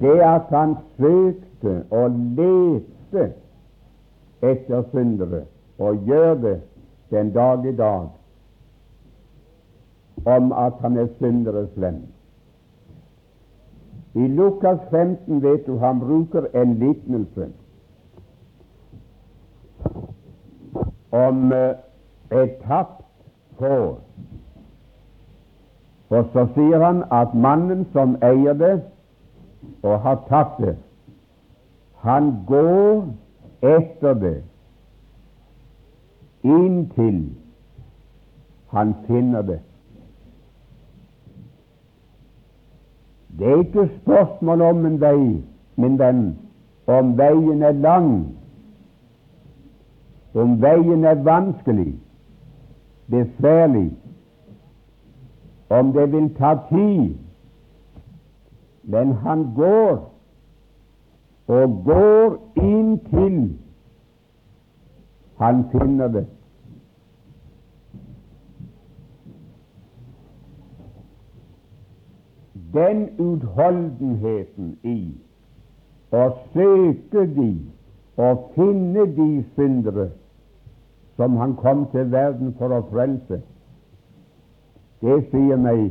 det 0.03 0.21
at 0.21 0.43
han 0.51 0.77
søkte 0.97 1.85
og 1.91 2.11
lette 2.11 3.33
etter 4.43 4.83
syndere, 4.91 5.45
og 5.79 5.97
gjør 6.07 6.35
det 6.35 6.61
den 7.11 7.33
dag 7.33 7.67
i 7.67 7.77
dag, 7.77 8.09
om 10.25 10.53
at 10.53 10.73
han 10.81 10.97
er 10.97 11.07
synderes 11.19 11.71
venn. 11.77 12.03
I 14.15 14.27
Lukas 14.29 14.79
15 14.91 15.43
vet 15.43 15.67
du 15.67 15.79
han 15.79 16.01
bruker 16.01 16.47
en 16.55 16.75
liknelse 16.79 17.49
om 21.13 21.53
eh, 21.53 21.75
et 22.31 22.59
tapt 22.67 23.01
får 23.59 24.01
og 26.13 26.25
så 26.33 26.45
sier 26.55 26.83
han 26.85 27.05
at 27.09 27.35
mannen 27.35 27.87
som 27.93 28.19
eier 28.21 28.57
det 28.61 28.75
og 29.83 30.01
har 30.05 30.19
tapt 30.29 30.59
det, 30.61 30.75
han 32.05 32.33
går 32.47 33.07
etter 33.63 34.15
det 34.15 34.43
inntil 36.43 37.31
han 38.73 38.95
finner 39.07 39.43
det. 39.43 39.61
Det 43.39 43.47
er 43.47 43.59
ikke 43.59 43.91
spørsmål 44.03 44.61
om 44.61 44.87
en 44.87 45.01
vei, 45.01 45.43
min 45.77 45.99
venn, 45.99 46.23
om 46.87 47.17
veien 47.19 47.63
er 47.63 47.73
lang, 47.73 48.11
om 50.35 50.57
veien 50.63 51.05
er 51.05 51.23
vanskelig, 51.25 51.95
besværlig, 53.11 53.91
om 55.69 55.93
det 55.93 56.13
vil 56.13 56.35
ta 56.35 56.55
tid, 56.69 57.15
men 58.83 59.13
han 59.13 59.55
går 59.57 60.12
og 61.47 61.83
går 61.85 62.39
inntil 62.57 63.59
han 65.39 65.65
finner 65.73 66.09
det. 66.09 66.27
Den 72.75 73.09
utholdenheten 73.19 74.77
i 74.83 74.99
å 76.13 76.23
søke 76.53 77.27
de 77.37 77.51
og 78.17 78.53
finne 78.55 79.07
de 79.17 79.29
syndere 79.57 80.09
som 81.17 81.37
han 81.37 81.57
kom 81.57 81.85
til 81.93 82.13
verden 82.13 82.55
for 82.59 82.73
å 82.73 82.81
frelse, 82.93 83.43
det 85.03 85.19
sier 85.33 85.61
meg 85.61 85.91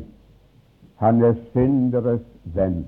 han 1.01 1.21
er 1.25 1.37
synderes 1.51 2.23
venn. 2.55 2.83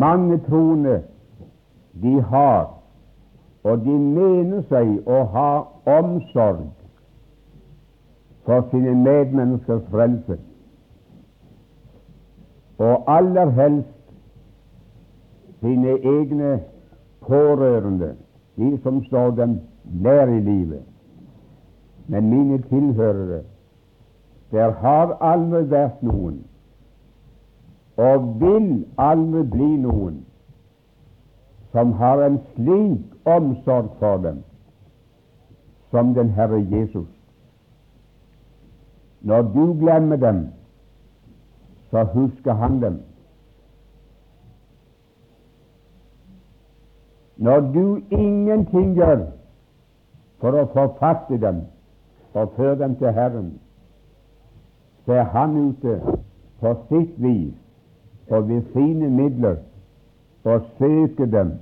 Mange 0.00 0.38
troende 0.48 1.02
de 2.02 2.20
har, 2.22 2.68
og 3.64 3.80
de 3.84 3.96
mener 3.98 4.62
seg 4.70 4.92
å 5.04 5.18
ha 5.34 5.48
omsorg 5.98 6.68
for 8.48 8.64
sine 8.70 8.94
medmenneskers 8.96 9.82
frelse, 9.92 10.38
og 12.80 13.10
aller 13.12 13.52
helst 13.58 13.96
sine 15.60 15.98
egne 16.14 16.54
pårørende, 17.26 18.14
de 18.56 18.70
som 18.82 19.02
står 19.04 19.34
dem 19.36 19.58
nær 19.84 20.32
i 20.32 20.40
livet. 20.40 20.82
Men 22.08 22.30
mine 22.30 22.62
tilhørere, 22.70 23.42
der 24.50 24.70
har 24.70 25.18
aldri 25.20 25.66
vært 25.70 26.00
noen, 26.02 26.40
og 28.00 28.40
vil 28.40 28.68
aldri 28.98 29.42
bli 29.52 29.70
noen, 29.82 30.20
som 31.72 31.92
har 32.00 32.22
en 32.24 32.38
slik 32.54 33.28
omsorg 33.28 33.90
for 33.98 34.22
dem 34.24 34.40
som 35.90 36.14
den 36.14 36.30
Herre 36.30 36.62
Jesus. 36.70 37.08
Når 39.20 39.42
du 39.42 39.64
glemmer 39.82 40.16
dem, 40.16 40.48
så 41.90 42.04
husker 42.14 42.52
han 42.52 42.82
dem. 42.82 43.00
Når 47.36 47.60
du 47.60 48.00
ingenting 48.10 48.94
gjør 48.94 49.26
for 50.40 50.56
å 50.56 50.68
få 50.72 50.86
fatt 51.00 51.32
i 51.34 51.40
dem 51.42 51.64
og 52.32 52.52
føre 52.56 52.78
dem 52.80 52.94
til 53.00 53.12
Herren, 53.12 53.50
så 55.04 55.18
er 55.20 55.24
Han 55.34 55.56
ute 55.56 56.00
på 56.60 56.74
sitt 56.88 57.16
vis 57.18 57.69
og 58.30 58.48
ved 58.48 58.62
sine 58.72 59.10
midler 59.10 59.56
og 60.44 60.62
søker 60.78 61.26
dem 61.26 61.52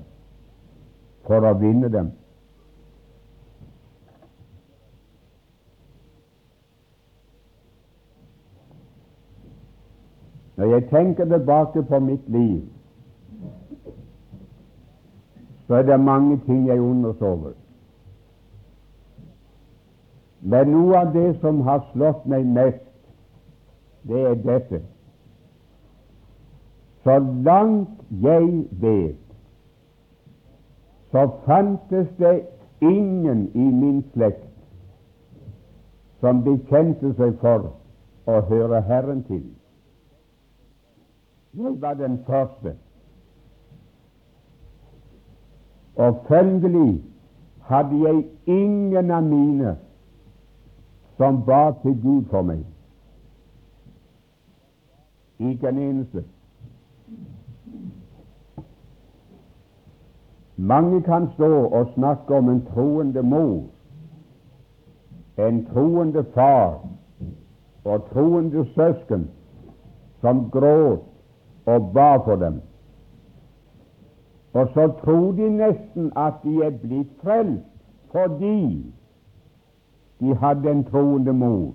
for 1.26 1.44
å 1.44 1.52
vinne 1.58 1.88
dem. 1.92 2.10
Når 10.58 10.66
jeg 10.74 10.88
tenker 10.90 11.24
tilbake 11.24 11.82
på 11.82 11.98
mitt 12.02 12.28
liv, 12.28 12.62
så 15.66 15.74
er 15.74 15.82
det 15.82 16.00
mange 16.00 16.40
ting 16.46 16.66
jeg 16.68 16.80
undres 16.80 17.20
over. 17.20 17.52
Men 20.40 20.70
noe 20.72 20.96
av 20.98 21.12
det 21.14 21.40
som 21.40 21.60
har 21.66 21.82
slått 21.92 22.26
meg 22.26 22.46
mest, 22.46 22.86
det 24.08 24.22
er 24.30 24.38
dette. 24.42 24.82
Så 27.04 27.18
langt 27.44 28.00
jeg 28.10 28.64
vet, 28.70 29.16
så 31.10 31.30
fantes 31.46 32.08
det 32.18 32.46
ingen 32.80 33.50
i 33.54 33.70
min 33.70 34.02
slekt 34.12 34.44
som 36.20 36.42
bekjente 36.44 37.12
seg 37.18 37.36
for 37.42 37.70
å 38.28 38.40
høre 38.50 38.82
Herren 38.86 39.22
til. 39.28 39.44
Jeg 41.58 41.76
var 41.82 41.94
den 41.94 42.18
første. 42.26 42.74
Og 45.98 46.24
følgelig 46.28 47.02
hadde 47.70 48.02
jeg 48.04 48.24
ingen 48.46 49.10
av 49.10 49.22
mine 49.26 49.76
som 51.16 51.40
ba 51.46 51.72
til 51.82 51.96
Gud 52.02 52.28
for 52.30 52.46
meg. 52.46 52.62
Ikke 55.38 55.68
en 55.68 55.78
eneste. 55.78 56.22
Mange 60.60 61.02
kan 61.02 61.28
stå 61.34 61.64
og 61.66 61.88
snakke 61.94 62.34
om 62.34 62.48
en 62.48 62.66
troende 62.74 63.22
mor, 63.22 63.62
en 65.38 65.66
troende 65.66 66.24
far 66.34 66.88
og 67.84 68.08
troende 68.12 68.64
søsken 68.74 69.30
som 70.20 70.50
gråt 70.50 70.98
og 71.66 71.92
ba 71.94 72.16
for 72.16 72.36
dem. 72.36 72.60
Og 74.52 74.68
så 74.74 74.92
tror 75.04 75.32
de 75.32 75.50
nesten 75.50 76.12
at 76.16 76.42
de 76.42 76.62
er 76.62 76.70
blitt 76.70 77.14
frelst 77.22 77.64
fordi 78.10 78.92
de 80.20 80.34
hadde 80.34 80.70
en 80.70 80.84
troende 80.84 81.32
mor 81.32 81.72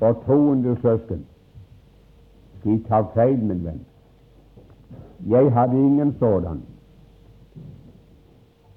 og 0.00 0.24
troende 0.26 0.76
søsken. 0.82 1.26
De 2.64 2.82
tar 2.88 3.10
feil, 3.14 3.38
min 3.38 3.64
venn. 3.64 3.86
Jeg 5.26 5.52
hadde 5.52 5.76
ingen 5.78 6.16
sådan. 6.18 6.73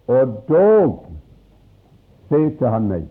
Og 0.07 0.43
dog 0.47 1.05
søkte 2.29 2.67
han 2.67 2.87
meg. 2.87 3.05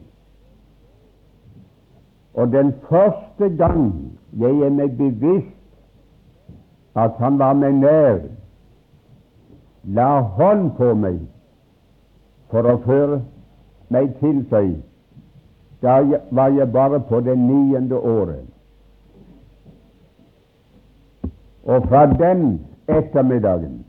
Og 2.34 2.52
den 2.52 2.72
første 2.88 3.48
gang 3.56 3.92
jeg 4.38 4.50
er 4.50 4.70
meg 4.70 4.96
bevisst 4.96 5.52
at 6.96 7.16
han 7.20 7.38
var 7.38 7.52
meg 7.52 7.74
nær, 7.80 8.18
la 9.84 10.10
hånd 10.20 10.70
på 10.76 10.92
meg 10.96 11.18
for 12.50 12.68
å 12.68 12.76
føre 12.84 13.20
meg 13.92 14.14
til 14.20 14.42
seg, 14.50 14.76
da 15.84 15.98
var 16.30 16.54
jeg 16.56 16.72
bare 16.72 17.00
på 17.08 17.20
det 17.20 17.36
niende 17.38 17.98
året. 17.98 18.46
Og 21.66 21.88
fra 21.90 22.06
den 22.06 22.60
ettermiddagen 22.88 23.84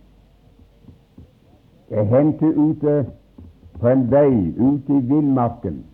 Jeg 1.92 2.08
hendte 2.08 2.46
ute 2.58 3.06
på 3.80 3.88
en 3.88 4.12
vei 4.12 4.54
ute 4.60 4.94
i 4.94 5.04
villmarken. 5.10 5.86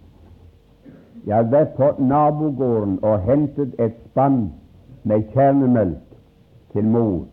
Jeg 1.25 1.35
hadde 1.35 1.51
vært 1.51 1.75
på 1.77 1.89
nabogården 2.03 2.97
og 3.03 3.21
hentet 3.27 3.75
et 3.79 3.93
spann 4.09 4.47
med 5.03 5.29
kjernemelk 5.33 6.17
til 6.73 6.89
mor. 6.95 7.25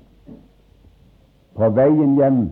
På 1.57 1.71
veien 1.75 2.15
hjem 2.19 2.43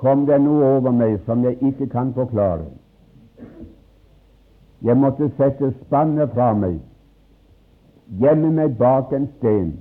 kom 0.00 0.26
det 0.26 0.40
noe 0.40 0.72
over 0.78 0.92
meg 0.92 1.20
som 1.28 1.44
jeg 1.44 1.60
ikke 1.62 1.86
kan 1.92 2.12
forklare. 2.16 2.66
Jeg 4.84 4.96
måtte 5.00 5.30
sette 5.36 5.70
spannet 5.84 6.32
fra 6.34 6.50
meg, 6.56 6.80
gjemme 8.20 8.50
meg 8.52 8.76
bak 8.80 9.12
en 9.12 9.28
sten. 9.36 9.72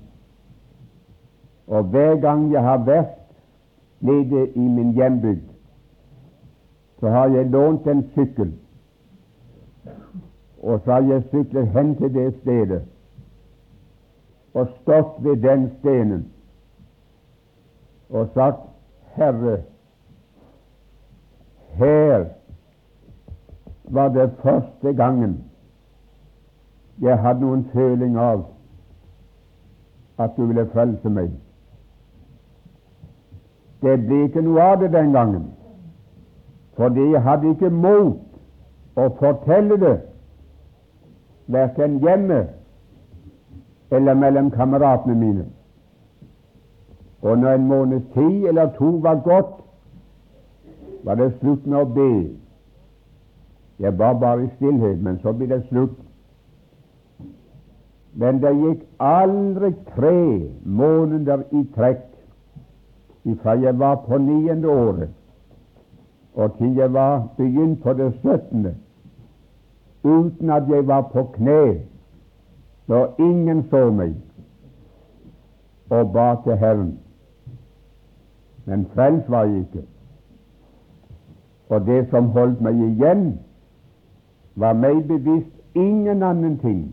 Og 1.67 1.91
hver 1.91 2.15
gang 2.23 2.49
jeg 2.51 2.63
har 2.63 2.85
vært 2.87 3.22
nede 4.03 4.47
i 4.55 4.59
min 4.59 4.93
hjembygd, 4.93 5.49
så 6.99 7.09
har 7.09 7.27
jeg 7.27 7.51
lånt 7.51 7.87
en 7.87 8.03
sykkel, 8.13 8.53
og 10.61 10.81
så 10.85 10.91
har 10.91 11.01
jeg 11.01 11.23
syklet 11.31 11.67
hen 11.67 11.95
til 11.95 12.13
det 12.13 12.33
stedet 12.41 12.83
og 14.53 14.67
stått 14.81 15.23
ved 15.25 15.41
den 15.41 15.69
stenen 15.79 16.27
og 18.09 18.29
sagt 18.33 18.69
Herre, 19.15 19.57
her 21.73 22.25
var 23.83 24.09
det 24.09 24.31
første 24.43 24.93
gangen 24.93 25.43
jeg 27.01 27.17
hadde 27.17 27.41
noen 27.41 27.65
føling 27.73 28.17
av 28.17 28.45
at 30.21 30.37
du 30.37 30.45
ville 30.45 30.65
frelse 30.73 31.09
meg. 31.09 31.31
Det 33.83 33.97
ble 34.05 34.23
ikke 34.27 34.41
noe 34.41 34.63
av 34.63 34.77
det 34.79 34.91
den 34.93 35.11
gangen, 35.11 35.47
fordi 36.79 37.09
jeg 37.11 37.21
hadde 37.23 37.49
ikke 37.51 37.69
mot 37.69 38.21
å 38.95 39.07
fortelle 39.19 39.77
det, 39.81 39.97
verken 41.51 41.97
hjemme 42.03 42.45
eller 43.91 44.15
mellom 44.15 44.51
kameratene 44.53 45.15
mine. 45.19 45.43
Og 47.23 47.37
når 47.39 47.57
en 47.57 47.67
måneds 47.67 48.07
tid 48.13 48.47
eller 48.51 48.71
to 48.77 48.93
var 49.03 49.19
gått, 49.25 49.51
var 51.03 51.19
det 51.19 51.33
slutt 51.39 51.67
med 51.67 51.79
å 51.81 51.91
be. 51.97 52.09
Jeg 53.83 53.97
ba 53.99 54.13
bare 54.13 54.45
i 54.45 54.49
stillhet, 54.55 55.01
men 55.03 55.19
så 55.19 55.33
ble 55.35 55.47
det 55.51 55.61
slutt. 55.67 55.99
Men 58.13 58.39
det 58.39 58.53
gikk 58.55 58.81
aldri 59.03 59.73
tre 59.95 60.17
måneder 60.63 61.43
i 61.51 61.63
trekk 61.75 62.12
ifra 63.25 63.51
jeg 63.51 63.79
var 63.79 63.95
på 64.07 64.17
niende 64.17 64.69
året 64.69 65.09
og 66.33 66.57
til 66.57 66.75
jeg 66.75 66.93
var 66.93 67.27
begynt 67.37 67.83
på 67.83 67.93
det 67.93 68.13
syttende, 68.13 68.75
uten 70.03 70.49
at 70.49 70.63
jeg 70.69 70.87
var 70.87 71.01
på 71.01 71.23
kne 71.23 71.79
når 72.87 73.15
ingen 73.19 73.63
så 73.69 73.91
meg 73.91 74.15
og 75.89 76.11
ba 76.13 76.35
til 76.43 76.57
Herren. 76.57 76.99
Men 78.65 78.87
frelst 78.93 79.29
var 79.29 79.43
jeg 79.43 79.57
ikke. 79.59 79.83
Og 81.69 81.85
det 81.85 82.09
som 82.09 82.29
holdt 82.29 82.61
meg 82.61 82.79
igjen, 82.81 83.39
var 84.55 84.73
meg 84.73 85.03
bevisst 85.07 85.53
ingen 85.75 86.23
annen 86.23 86.57
ting 86.59 86.83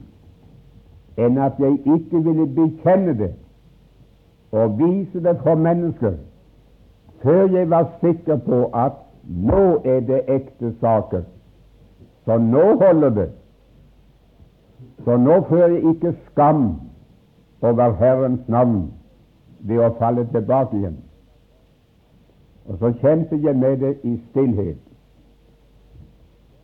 enn 1.20 1.38
at 1.38 1.58
jeg 1.60 1.72
ikke 1.84 2.22
ville 2.24 2.46
bekjenne 2.56 3.12
det 3.18 3.34
og 4.52 4.78
vise 4.78 5.22
det 5.22 5.36
for 5.42 5.54
mennesker 5.54 6.12
før 7.22 7.46
jeg 7.52 7.70
var 7.70 7.90
sikker 8.00 8.36
på 8.36 8.70
at 8.74 8.92
nå 9.24 9.82
er 9.84 10.00
det 10.00 10.22
ekte 10.28 10.72
saker. 10.80 11.22
Så 12.24 12.38
nå 12.38 12.64
holder 12.80 13.08
det. 13.08 13.28
Så 15.04 15.16
nå 15.16 15.40
fører 15.48 15.68
jeg 15.68 15.84
ikke 15.94 16.14
skam 16.30 16.80
over 17.62 17.92
Herrens 17.92 18.48
navn 18.48 18.92
ved 19.60 19.84
å 19.84 19.92
falle 19.98 20.24
tilbake 20.32 20.76
igjen. 20.76 20.96
Og 22.68 22.78
så 22.80 22.92
kjente 23.00 23.36
jeg 23.42 23.56
med 23.56 23.76
det 23.76 23.96
i 24.04 24.16
stillhet. 24.30 24.78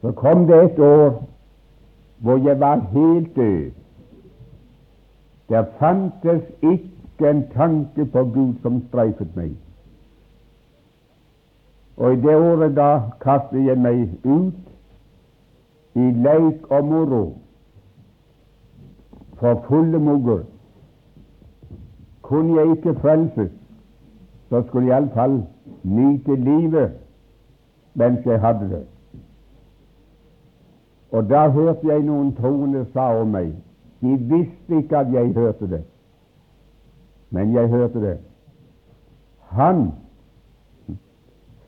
Så 0.01 0.13
kom 0.13 0.47
det 0.47 0.63
et 0.65 0.79
år 0.79 1.23
hvor 2.19 2.37
jeg 2.49 2.61
var 2.61 2.81
helt 2.93 3.37
død. 3.37 3.71
Der 5.49 5.65
fantes 5.79 6.43
ikke 6.63 6.96
en 7.25 7.49
tanke 7.55 8.05
på 8.05 8.25
Gud 8.25 8.55
som 8.63 8.83
streifet 8.89 9.37
meg. 9.37 9.55
Og 11.97 12.13
i 12.13 12.21
det 12.21 12.37
året 12.37 12.77
da 12.77 12.91
kastet 13.21 13.65
jeg 13.65 13.79
meg 13.81 14.09
ut 14.25 15.97
i 15.97 16.11
leik 16.27 16.67
og 16.71 16.85
moro 16.85 17.23
for 19.41 19.65
fulle 19.69 19.99
mugger. 19.99 20.43
Kunne 22.23 22.61
jeg 22.61 22.77
ikke 22.77 22.95
frelses, 23.01 23.51
så 24.49 24.63
skulle 24.67 24.87
jeg 24.87 24.97
iallfall 24.97 25.43
nyte 25.83 26.37
livet 26.37 26.93
mens 27.95 28.27
jeg 28.27 28.41
hadde 28.41 28.71
det. 28.71 28.85
Og 31.11 31.29
da 31.31 31.49
hørte 31.49 31.87
jeg 31.87 32.03
noen 32.05 32.35
troende 32.37 32.85
sa 32.93 33.09
om 33.21 33.31
meg 33.33 33.55
De 34.01 34.17
visste 34.17 34.77
ikke 34.77 34.99
at 34.99 35.13
jeg 35.13 35.33
hørte 35.33 35.69
det, 35.71 35.85
men 37.31 37.53
jeg 37.53 37.69
hørte 37.69 38.01
det. 38.01 38.19
Han 39.39 39.93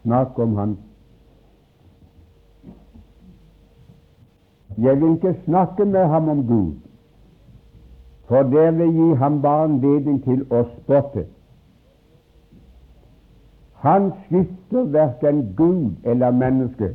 Snakk 0.09 0.38
om 0.38 0.57
han. 0.57 0.79
Jeg 4.79 5.01
vil 5.01 5.14
ikke 5.14 5.40
snakke 5.44 5.85
med 5.85 6.07
ham 6.07 6.29
om 6.29 6.47
Gud, 6.47 6.73
for 8.29 8.42
det 8.42 8.79
vil 8.79 8.92
gi 8.92 9.14
ham 9.14 9.42
bare 9.42 9.64
anledning 9.64 10.23
til 10.25 10.47
å 10.53 10.62
spotte. 10.71 11.27
Han 13.85 14.12
skifter 14.25 14.88
verken 14.97 15.42
Gud 15.57 15.90
eller 16.05 16.31
menneske. 16.31 16.94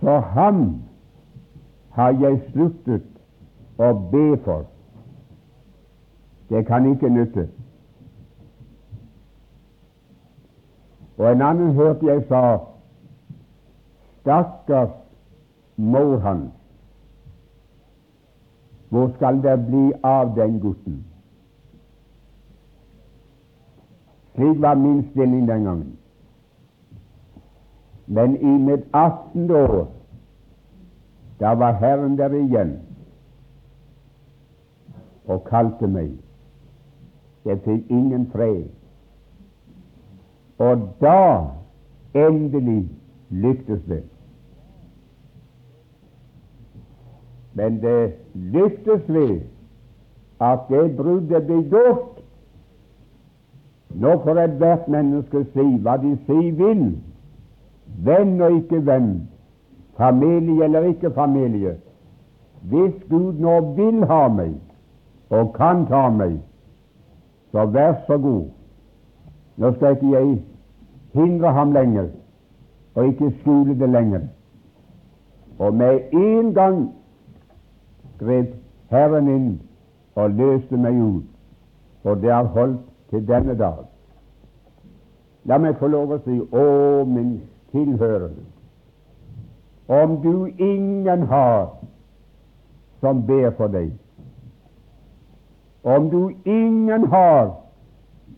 Så 0.00 0.18
ham 0.34 0.82
har 1.90 2.14
jeg 2.22 2.42
sluttet 2.52 3.08
å 3.78 3.92
be 4.12 4.26
for. 4.44 4.66
Det 6.48 6.66
kan 6.66 6.86
ikke 6.90 7.08
nytte. 7.08 7.48
Og 11.18 11.32
en 11.32 11.42
annen 11.42 11.74
hørte 11.74 12.06
jeg 12.06 12.24
sa 12.28 12.58
Stakkars 14.20 14.94
mor 15.76 16.18
hans, 16.18 16.52
hvor 18.88 19.12
skal 19.16 19.42
det 19.42 19.66
bli 19.66 19.92
av 20.02 20.34
den 20.36 20.60
gutten? 20.60 21.04
Slik 24.34 24.60
var 24.60 24.74
min 24.74 25.10
stilling 25.10 25.48
den 25.48 25.64
gangen. 25.64 25.98
Men 28.06 28.36
i 28.36 28.58
mitt 28.58 28.84
18. 28.92 29.50
år, 29.50 29.88
da 31.40 31.54
var 31.54 31.72
Herren 31.72 32.18
der 32.18 32.32
igjen 32.32 32.78
og 35.26 35.44
kalte 35.44 35.86
meg. 35.86 36.27
Jeg 37.48 37.60
fikk 37.64 37.90
ingen 37.90 38.26
fred. 38.32 38.64
Og 40.58 40.88
da 41.00 41.44
endelig 42.14 42.82
lyktes 43.30 43.80
det. 43.88 44.02
Men 47.54 47.80
det 47.82 48.12
lyktes 48.34 49.08
ved 49.08 49.40
at 50.40 50.68
det 50.68 50.96
bruddet 50.96 51.46
ble 51.46 51.62
gjort. 51.72 52.20
Nå 53.94 54.12
får 54.24 54.42
ethvert 54.44 54.88
menneske 54.92 55.42
si 55.54 55.64
hva 55.82 55.96
de 56.02 56.12
sier 56.26 56.52
vil, 56.60 56.84
venn 58.04 58.36
og 58.44 58.60
ikke 58.60 58.82
venn, 58.86 59.14
familie 59.96 60.68
eller 60.68 60.90
ikke 60.92 61.10
familie. 61.16 61.78
Hvis 62.68 62.94
Gud 63.08 63.40
nå 63.40 63.56
vil 63.80 64.04
ha 64.06 64.26
meg 64.28 64.54
og 65.32 65.54
kan 65.56 65.86
ta 65.88 66.04
meg, 66.12 66.36
så 67.52 67.66
vær 67.66 67.94
så 68.06 68.18
god. 68.18 68.46
Nå 69.56 69.72
skal 69.72 69.96
ikke 69.96 70.10
jeg 70.12 70.42
hindre 71.14 71.52
ham 71.52 71.72
lenger 71.72 72.08
og 72.94 73.06
ikke 73.06 73.32
skjule 73.40 73.78
det 73.78 73.88
lenger. 73.88 74.20
Og 75.58 75.74
med 75.74 76.00
en 76.12 76.54
gang 76.54 76.94
grep 78.18 78.54
Herren 78.90 79.28
inn 79.28 79.48
og 80.14 80.30
løste 80.30 80.76
meg 80.76 80.98
ut, 81.02 81.24
og 82.04 82.22
det 82.22 82.32
har 82.32 82.50
holdt 82.54 82.80
til 83.10 83.26
denne 83.28 83.54
dag. 83.58 83.84
La 85.44 85.58
meg 85.58 85.78
få 85.78 85.90
lov 85.92 86.16
å 86.16 86.18
si, 86.24 86.38
å 86.40 87.04
min 87.06 87.38
tilhørende, 87.72 88.42
om 89.88 90.18
du 90.22 90.48
ingen 90.58 91.22
har 91.30 91.70
som 93.00 93.22
ber 93.26 93.50
for 93.56 93.70
deg, 93.72 93.92
om 95.96 96.10
du 96.10 96.34
ingen 96.44 97.06
har 97.08 97.54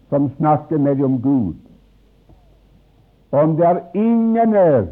som 0.09 0.31
snakker 0.37 0.79
med 0.79 0.97
deg 0.99 1.05
om 1.07 1.17
Gud, 1.23 1.57
om 3.31 3.57
det 3.59 3.67
er 3.67 3.81
ingen 3.95 4.55
er 4.55 4.87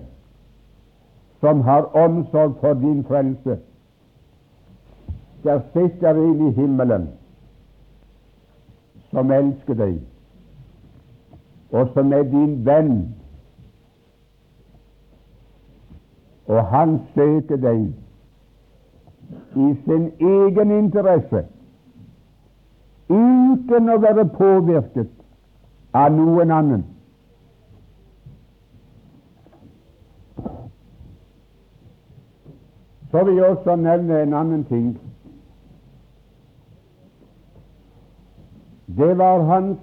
som 1.40 1.60
har 1.66 1.86
omsorg 1.96 2.56
for 2.60 2.74
din 2.74 3.04
frelse, 3.06 3.58
der 5.44 5.60
sitter 5.72 6.18
en 6.18 6.48
i 6.48 6.52
himmelen 6.52 7.08
som 9.10 9.30
elsker 9.30 9.78
deg, 9.78 10.00
og 11.70 11.92
som 11.94 12.12
er 12.12 12.26
din 12.32 12.56
venn, 12.66 12.96
og 16.48 16.66
han 16.72 16.98
søker 17.14 17.62
deg 17.62 17.86
i 19.54 19.70
sin 19.84 20.10
egen 20.20 20.74
interesse, 20.80 21.44
uten 23.08 23.88
å 23.88 23.98
være 24.02 24.24
påvirket 24.36 25.10
av 25.96 26.12
noen 26.12 26.52
annen. 26.52 26.86
Så 33.10 33.24
vil 33.24 33.40
jeg 33.40 33.50
også 33.54 33.76
nevne 33.80 34.22
en 34.22 34.34
annen 34.36 34.64
ting 34.68 34.88
Det 38.98 39.18
var 39.18 39.42
hans 39.44 39.78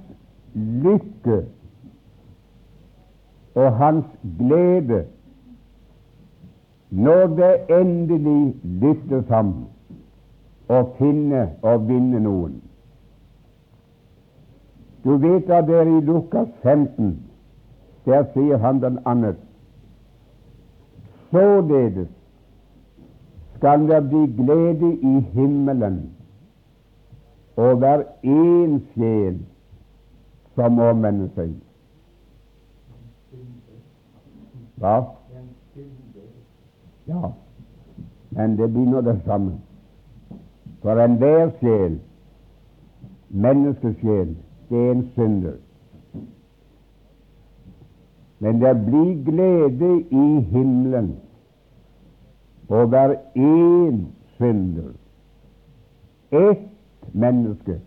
lykke 0.53 1.43
og 3.55 3.71
hans 3.77 4.05
glede 4.39 5.05
når 6.89 7.27
det 7.37 7.51
endelig 7.69 8.55
lyttes 8.63 9.27
ham 9.29 9.53
å 10.69 10.81
finne 10.97 11.43
og 11.61 11.85
vinne 11.87 12.19
noen. 12.23 12.57
Du 15.05 15.17
vet 15.17 15.49
at 15.49 15.67
det 15.67 15.75
er 15.75 15.89
i 15.97 16.01
Lukas 16.01 16.47
15, 16.63 17.19
der 18.05 18.23
sier 18.33 18.57
han 18.57 18.81
den 18.81 18.99
annet. 19.05 19.35
Således 21.31 22.07
skal 23.55 23.87
det 23.89 24.09
bli 24.09 24.43
glede 24.43 24.93
i 24.95 25.19
himmelen 25.33 26.15
og 27.55 27.77
hver 27.77 28.01
én 28.23 28.79
sjel 28.93 29.37
som 30.55 30.79
omvender 30.79 31.29
seg. 31.35 31.53
Hva? 34.75 34.95
Ja, 37.07 37.31
men 38.29 38.57
det 38.57 38.71
blir 38.73 38.89
nå 38.89 39.01
det 39.05 39.19
samme. 39.25 39.59
For 40.81 40.99
enhver 41.03 41.53
sjel, 41.59 41.99
menneskesjel, 43.29 44.35
det 44.69 44.87
er 44.87 44.91
en 44.91 45.09
synder. 45.13 45.53
Men 48.39 48.61
det 48.61 48.85
blir 48.85 49.25
glede 49.25 50.01
i 50.01 50.41
himmelen 50.41 51.19
over 52.69 53.15
én 53.35 54.05
synder. 54.37 54.91
Ett 56.31 56.67
menneske 57.13 57.81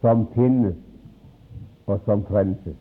som 0.00 0.26
finnes, 0.34 0.76
og 1.86 2.00
som 2.04 2.24
frelses. 2.24 2.76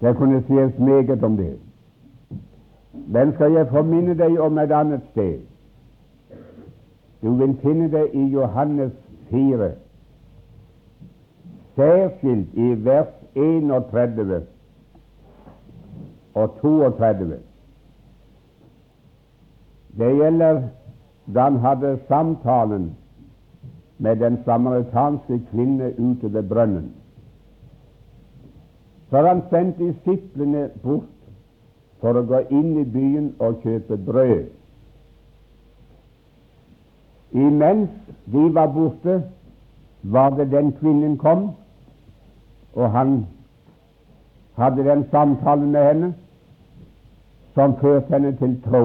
Det 0.00 0.16
kunne 0.16 0.42
sies 0.46 0.78
meget 0.78 1.24
om 1.24 1.36
det. 1.36 1.58
Men 2.92 3.32
skal 3.32 3.52
jeg 3.52 3.68
forminne 3.68 4.14
deg 4.18 4.40
om 4.40 4.58
et 4.58 4.72
annet 4.72 5.00
sted? 5.10 5.51
Du 7.22 7.34
vil 7.34 7.56
finne 7.62 7.90
det 7.90 8.08
i 8.14 8.24
Johannes 8.32 8.92
4, 9.30 9.70
særskilt 11.76 12.54
i 12.54 12.84
vers 12.84 13.12
31 13.34 14.42
og 16.34 16.56
32. 16.60 17.38
Det 19.98 20.16
gjelder 20.16 20.62
da 21.34 21.40
han 21.40 21.56
hadde 21.56 21.98
samtalen 22.08 22.96
med 23.98 24.16
den 24.16 24.38
samaritanske 24.44 25.40
kvinne 25.50 25.92
ute 25.98 26.32
ved 26.32 26.42
brønnen. 26.42 26.92
For 29.10 29.26
han 29.28 29.42
sendte 29.50 29.84
disiplene 29.84 30.70
bort 30.82 31.10
for 32.00 32.18
å 32.18 32.24
gå 32.26 32.40
inn 32.50 32.78
i 32.80 32.84
byen 32.84 33.34
og 33.38 33.60
kjøpe 33.62 33.96
brød. 33.96 34.48
Imens 37.32 37.90
de 38.32 38.54
var 38.54 38.66
borte, 38.66 39.22
var 40.02 40.30
det 40.30 40.50
den 40.50 40.72
kvinnen 40.72 41.18
kom, 41.18 41.50
og 42.72 42.90
han 42.92 43.26
hadde 44.56 44.84
den 44.84 45.04
samtalen 45.10 45.70
med 45.70 45.84
henne 45.84 46.14
som 47.54 47.76
førte 47.80 48.12
henne 48.12 48.36
til 48.36 48.62
tro. 48.64 48.84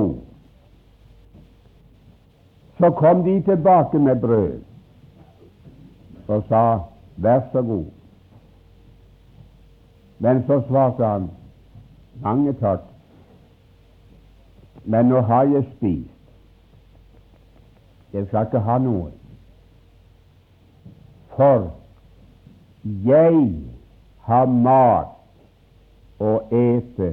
Så 2.79 2.91
kom 2.91 3.23
de 3.23 3.41
tilbake 3.41 3.99
med 3.99 4.21
brød 4.21 4.59
og 6.27 6.43
sa 6.49 6.79
'vær 7.17 7.41
så 7.51 7.61
god'. 7.61 7.91
Men 10.19 10.43
så 10.47 10.61
svarte 10.67 11.05
han 11.05 11.29
'mange 12.21 12.53
takk, 12.53 12.81
men 14.85 15.05
nå 15.05 15.21
har 15.21 15.43
jeg 15.43 15.65
spist. 15.77 16.16
Jeg 18.13 18.27
skal 18.27 18.45
ikke 18.47 18.59
ha 18.59 18.77
noe. 18.77 19.11
For 21.35 21.67
jeg 22.83 23.41
har 24.27 24.45
mat 24.45 26.21
å 26.23 26.33
ete 26.51 27.11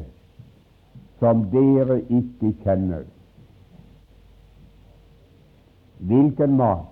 som 1.20 1.44
dere 1.52 2.00
ikke 2.09 2.54
kjenner. 2.64 3.04
Hvilken 6.04 6.57
mat? 6.57 6.90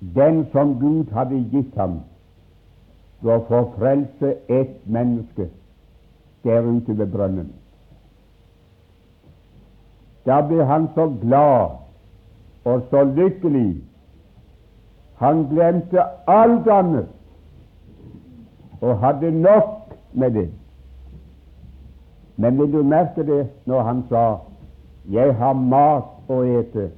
Den 0.00 0.46
som 0.52 0.78
Gud 0.80 1.12
hadde 1.12 1.42
gitt 1.52 1.76
ham 1.76 2.00
for 3.20 3.36
å 3.36 3.44
få 3.48 3.60
frelse 3.76 4.32
ett 4.48 4.78
menneske 4.88 5.50
der 6.44 6.64
ute 6.64 6.96
ved 6.96 7.12
brønnen. 7.12 7.50
Da 10.24 10.40
ble 10.48 10.64
han 10.64 10.88
så 10.94 11.06
glad 11.20 11.76
og 12.64 12.82
så 12.90 13.04
lykkelig. 13.04 13.82
Han 15.16 15.44
glemte 15.48 16.02
alt 16.26 16.68
annet 16.68 17.08
og 18.80 18.98
hadde 18.98 19.30
nok 19.30 19.94
med 20.12 20.30
det. 20.30 20.50
Men 22.36 22.58
vil 22.58 22.72
du 22.72 22.82
merke 22.82 23.26
det 23.26 23.48
når 23.66 23.82
han 23.82 24.04
sa 24.08 24.36
'Jeg 25.10 25.34
har 25.36 25.52
mat 25.52 26.04
å 26.28 26.42
ete 26.42 26.90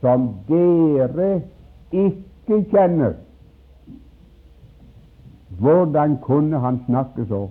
som 0.00 0.34
dere 0.48 1.42
ikke 1.92 2.64
kjenner'? 2.70 3.14
Hvordan 5.58 6.18
kunne 6.18 6.58
han 6.58 6.80
snakke 6.86 7.26
så? 7.26 7.48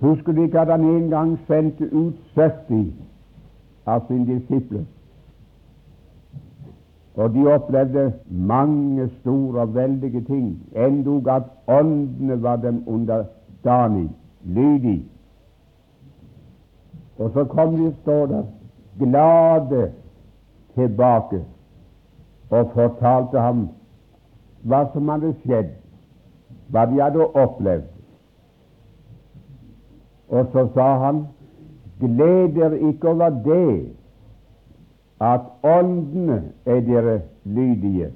Husker 0.00 0.32
du 0.32 0.42
ikke 0.42 0.60
at 0.60 0.68
han 0.68 0.84
en 0.84 1.10
gang 1.10 1.38
sendte 1.46 1.84
ut 1.84 2.14
70 2.34 2.92
av 3.86 4.06
sine 4.08 4.26
disipler? 4.26 4.84
Og 7.14 7.34
de 7.34 7.46
opplevde 7.46 8.12
mange 8.28 9.08
store 9.20 9.60
og 9.60 9.74
veldige 9.74 10.24
ting, 10.26 10.48
endog 10.76 11.28
at 11.30 11.42
åndene 11.66 12.42
var 12.42 12.56
dem 12.56 12.82
underdanig, 12.86 14.10
lydig. 14.44 15.04
Og 17.18 17.30
så 17.30 17.44
kom 17.44 17.76
de, 17.76 17.94
står 18.02 18.26
der, 18.26 18.42
glade 18.98 19.92
tilbake 20.74 21.44
og 22.50 22.70
fortalte 22.74 23.40
ham 23.40 23.68
hva 24.64 24.84
som 24.92 25.08
hadde 25.08 25.34
skjedd, 25.42 25.70
hva 26.72 26.86
de 26.90 27.00
hadde 27.02 27.26
opplevd. 27.26 27.90
Og 30.28 30.46
så 30.52 30.66
sa 30.74 30.86
han, 31.04 31.26
gled 32.06 32.54
dere 32.54 32.80
ikke 32.80 33.08
over 33.08 33.30
det 33.44 33.92
at 35.20 35.40
åndene 35.62 36.42
er 36.66 36.80
dere 36.80 37.20
lydige, 37.44 38.10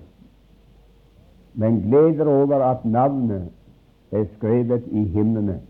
men 1.54 1.80
gled 1.82 2.18
dere 2.18 2.42
over 2.42 2.64
at 2.64 2.84
navnet 2.84 3.48
er 4.12 4.24
skrevet 4.36 4.82
i 4.86 5.04
himlene. 5.04 5.60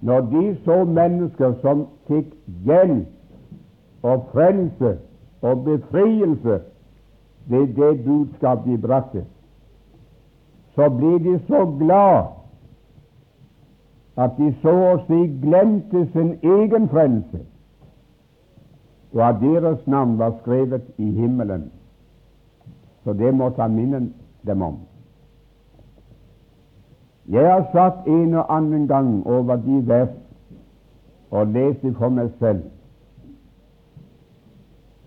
Når 0.00 0.20
de 0.20 0.56
så 0.64 0.84
mennesker 0.84 1.52
som 1.60 1.86
fikk 2.08 2.34
hjelp 2.64 4.02
og 4.02 4.26
frelse 4.32 4.98
og 5.42 5.64
befrielse 5.64 6.60
ved 7.46 7.66
det 7.76 8.04
budskap 8.04 8.64
de 8.66 8.78
brakte, 8.78 9.24
så 10.74 10.88
blir 10.88 11.18
de 11.18 11.38
så 11.46 11.64
glad 11.78 12.43
at 14.16 14.36
de 14.38 14.52
så 14.62 14.72
å 14.72 14.96
si 15.08 15.20
glemte 15.42 16.04
sin 16.12 16.34
egen 16.42 16.88
frelse, 16.88 17.40
og 19.14 19.22
at 19.28 19.40
deres 19.42 19.86
navn 19.86 20.18
var 20.18 20.36
skrevet 20.40 20.86
i 20.98 21.10
himmelen. 21.14 21.70
Så 23.04 23.12
det 23.12 23.34
måtte 23.34 23.62
han 23.62 23.74
minne 23.76 24.00
dem 24.46 24.62
om. 24.62 24.78
Jeg 27.28 27.46
har 27.50 27.66
satt 27.72 28.06
en 28.08 28.34
og 28.34 28.50
annen 28.52 28.86
gang 28.88 29.26
over 29.26 29.56
de 29.56 29.80
vers 29.88 30.12
og 31.30 31.46
lest 31.46 31.86
for 31.98 32.12
meg 32.12 32.30
selv. 32.38 32.62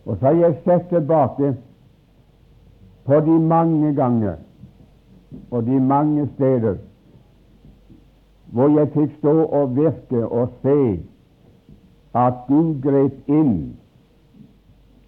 Og 0.05 0.17
så 0.17 0.25
har 0.25 0.39
jeg 0.39 0.59
sett 0.65 0.89
tilbake 0.89 1.53
på 3.05 3.19
de 3.19 3.39
mange 3.39 3.93
ganger 3.95 4.35
og 5.51 5.65
de 5.65 5.79
mange 5.79 6.27
steder 6.35 6.75
hvor 8.51 8.79
jeg 8.79 8.89
fikk 8.93 9.17
stå 9.17 9.33
og 9.45 9.75
virke 9.75 10.27
og 10.27 10.49
se 10.61 10.99
at 12.15 12.33
Gud 12.47 12.81
grep 12.81 13.29
inn. 13.29 13.75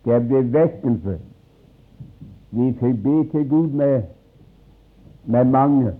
Det 0.05 0.19
ble 0.27 0.43
vekkelse. 0.53 1.17
Vi 2.51 2.71
fikk 2.79 3.03
be 3.03 3.15
til 3.31 3.49
Gud 3.49 3.67
med, 3.67 4.01
med 5.25 5.45
mange, 5.45 5.93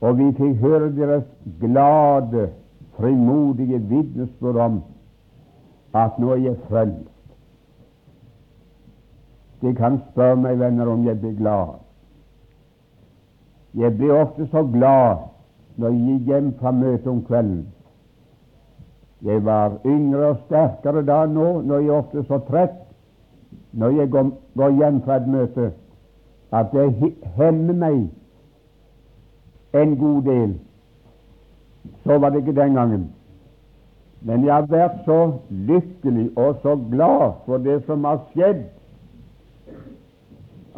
og 0.00 0.18
vi 0.18 0.30
fikk 0.32 0.56
høre 0.62 0.88
deres 0.96 1.24
glade, 1.60 2.48
frimodige 2.96 3.78
vitnesbyrd 3.78 4.56
om 4.56 4.80
at 5.94 6.18
nå 6.18 6.32
er 6.32 6.42
jeg 6.48 6.56
frelst. 6.68 7.14
De 9.62 9.74
kan 9.74 10.00
spørre 10.10 10.36
meg, 10.38 10.58
venner, 10.58 10.86
om 10.86 11.04
jeg 11.06 11.18
blir 11.20 11.34
glad. 11.38 11.78
Jeg 13.74 13.96
blir 13.98 14.14
ofte 14.14 14.46
så 14.50 14.62
glad 14.72 15.28
når 15.78 15.94
jeg 15.94 16.04
gikk 16.06 16.30
hjem 16.32 16.52
fra 16.58 16.70
møtet 16.74 17.06
om 17.06 17.24
kvelden. 17.26 17.66
Jeg 19.22 19.44
var 19.44 19.78
yngre 19.86 20.32
og 20.32 20.40
sterkere 20.46 21.02
da 21.06 21.24
nå, 21.26 21.60
når 21.66 21.78
jeg 21.84 21.90
ofte 21.90 22.22
så 22.26 22.38
trett 22.50 22.76
når 23.72 23.88
jeg 23.88 24.10
går 24.10 24.70
hjem 24.78 25.02
fra 25.04 25.16
et 25.16 25.28
møte, 25.28 25.70
at 26.52 26.72
det 26.72 27.14
hemmer 27.36 27.74
meg 27.76 27.98
en 29.76 29.96
god 30.00 30.22
del. 30.22 30.54
Så 32.04 32.18
var 32.18 32.30
det 32.30 32.42
ikke 32.42 32.56
den 32.60 32.74
gangen. 32.74 33.08
Men 34.20 34.44
jeg 34.44 34.54
har 34.54 34.66
vært 34.70 35.04
så 35.04 35.18
lykkelig 35.50 36.30
og 36.36 36.56
så 36.62 36.74
glad 36.90 37.44
for 37.46 37.62
det 37.62 37.82
som 37.86 38.04
har 38.04 38.22
skjedd 38.32 38.64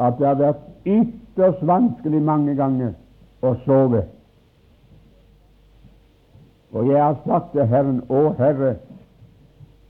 at 0.00 0.18
det 0.18 0.26
har 0.26 0.40
vært 0.40 0.66
ytterst 0.84 1.62
vanskelig 1.66 2.22
mange 2.24 2.54
ganger 2.56 2.92
å 3.44 3.54
sove. 3.64 4.02
Og 6.72 6.86
jeg 6.88 7.04
har 7.04 7.16
sagt 7.26 7.52
til 7.52 7.66
Herren, 7.66 8.02
Å 8.08 8.30
Herre, 8.38 8.76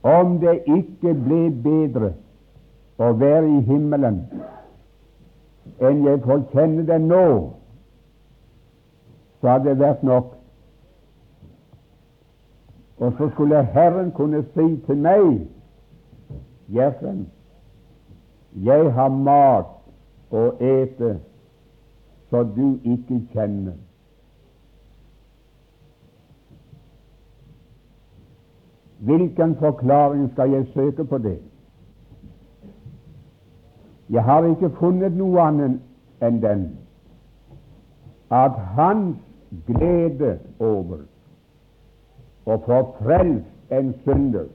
om 0.02 0.38
det 0.40 0.62
ikke 0.64 1.12
ble 1.14 1.42
bedre 1.64 2.14
å 3.00 3.12
være 3.20 3.48
i 3.48 3.60
himmelen 3.68 4.22
enn 5.80 6.04
jeg 6.04 6.20
får 6.24 6.42
kjenne 6.52 6.84
det 6.88 6.98
nå, 7.04 7.24
så 9.40 9.48
hadde 9.48 9.70
det 9.70 9.80
vært 9.80 10.02
nok. 10.04 10.32
Og 13.00 13.12
så 13.16 13.28
skulle 13.32 13.62
Herren 13.74 14.10
kunne 14.16 14.42
si 14.52 14.66
til 14.86 15.00
meg, 15.04 15.28
Gjeffen, 16.70 17.24
jeg 18.64 18.92
har 18.94 19.08
mat 19.10 19.72
å 20.30 20.42
ete 20.60 21.16
så 22.30 22.44
du 22.56 22.78
ikke 22.84 23.20
kjenner. 23.32 23.78
Hvilken 29.00 29.56
forklaring 29.56 30.30
skal 30.32 30.50
jeg 30.50 30.66
søke 30.74 31.04
på 31.04 31.18
det? 31.18 31.38
Jeg 34.10 34.24
har 34.24 34.44
ikke 34.44 34.70
funnet 34.70 35.16
noe 35.16 35.40
annet 35.40 35.78
enn 36.22 36.40
den 36.42 36.64
at 38.30 38.58
hans 38.76 39.16
glede 39.66 40.38
over 40.60 41.00
å 42.46 42.56
få 42.66 42.80
frelst 42.98 43.74
en 43.74 43.92
synder 44.04 44.48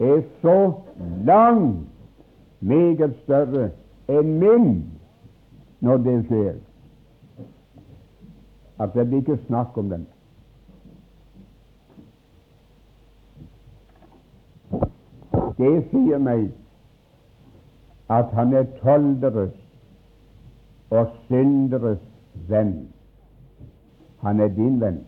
er 0.00 0.20
så 0.42 0.72
langt 1.24 1.86
meget 2.60 3.14
større 3.22 3.70
enn 4.08 4.36
min 4.42 4.68
når 5.80 6.02
det 6.04 6.16
skjer, 6.26 6.54
at 8.78 8.94
det 8.94 9.06
blir 9.08 9.22
ikke 9.24 9.38
snakk 9.46 9.78
om 9.78 9.90
den. 9.90 10.06
Det 15.56 15.72
sier 15.90 16.18
meg 16.20 16.50
at 18.12 18.30
han 18.36 18.52
er 18.54 18.66
tolderes 18.82 19.54
og 20.90 21.08
synderes 21.26 22.02
venn. 22.48 22.74
Han 24.22 24.40
er 24.40 24.52
din 24.54 24.80
venn. 24.80 25.00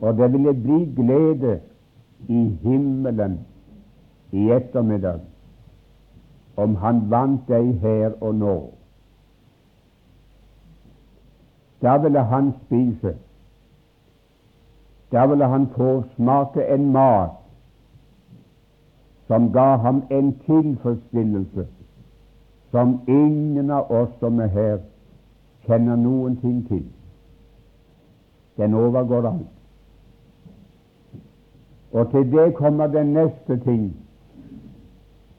Og 0.00 0.16
det 0.18 0.32
ville 0.32 0.54
bli 0.54 0.80
glede 0.96 1.60
i 2.28 2.42
himmelen 2.62 3.40
i 4.32 4.50
ettermiddag 4.50 5.20
om 6.56 6.76
han 6.76 7.02
vant 7.10 7.48
deg 7.48 7.72
her 7.80 8.14
og 8.20 8.34
nå. 8.34 8.56
Da 11.82 11.96
ville 11.96 12.22
han 12.28 12.52
spise. 12.66 13.14
Da 15.12 15.26
ville 15.26 15.46
han 15.48 15.68
få 15.76 16.02
smake 16.16 16.66
en 16.74 16.92
mat 16.92 17.39
som 19.30 19.52
ga 19.52 19.76
ham 19.76 20.02
en 20.10 20.32
tilfredsstillelse 20.46 21.66
som 22.70 23.00
ingen 23.06 23.70
av 23.70 23.90
oss 23.90 24.08
som 24.18 24.40
er 24.42 24.48
her, 24.50 24.78
kjenner 25.66 25.98
noen 25.98 26.34
ting 26.42 26.64
til. 26.66 26.82
Den 28.58 28.74
overgår 28.74 29.28
alt. 29.30 29.52
Og 31.92 32.10
til 32.10 32.26
det 32.32 32.48
kommer 32.58 32.90
den 32.90 33.12
neste 33.14 33.58
ting, 33.62 33.86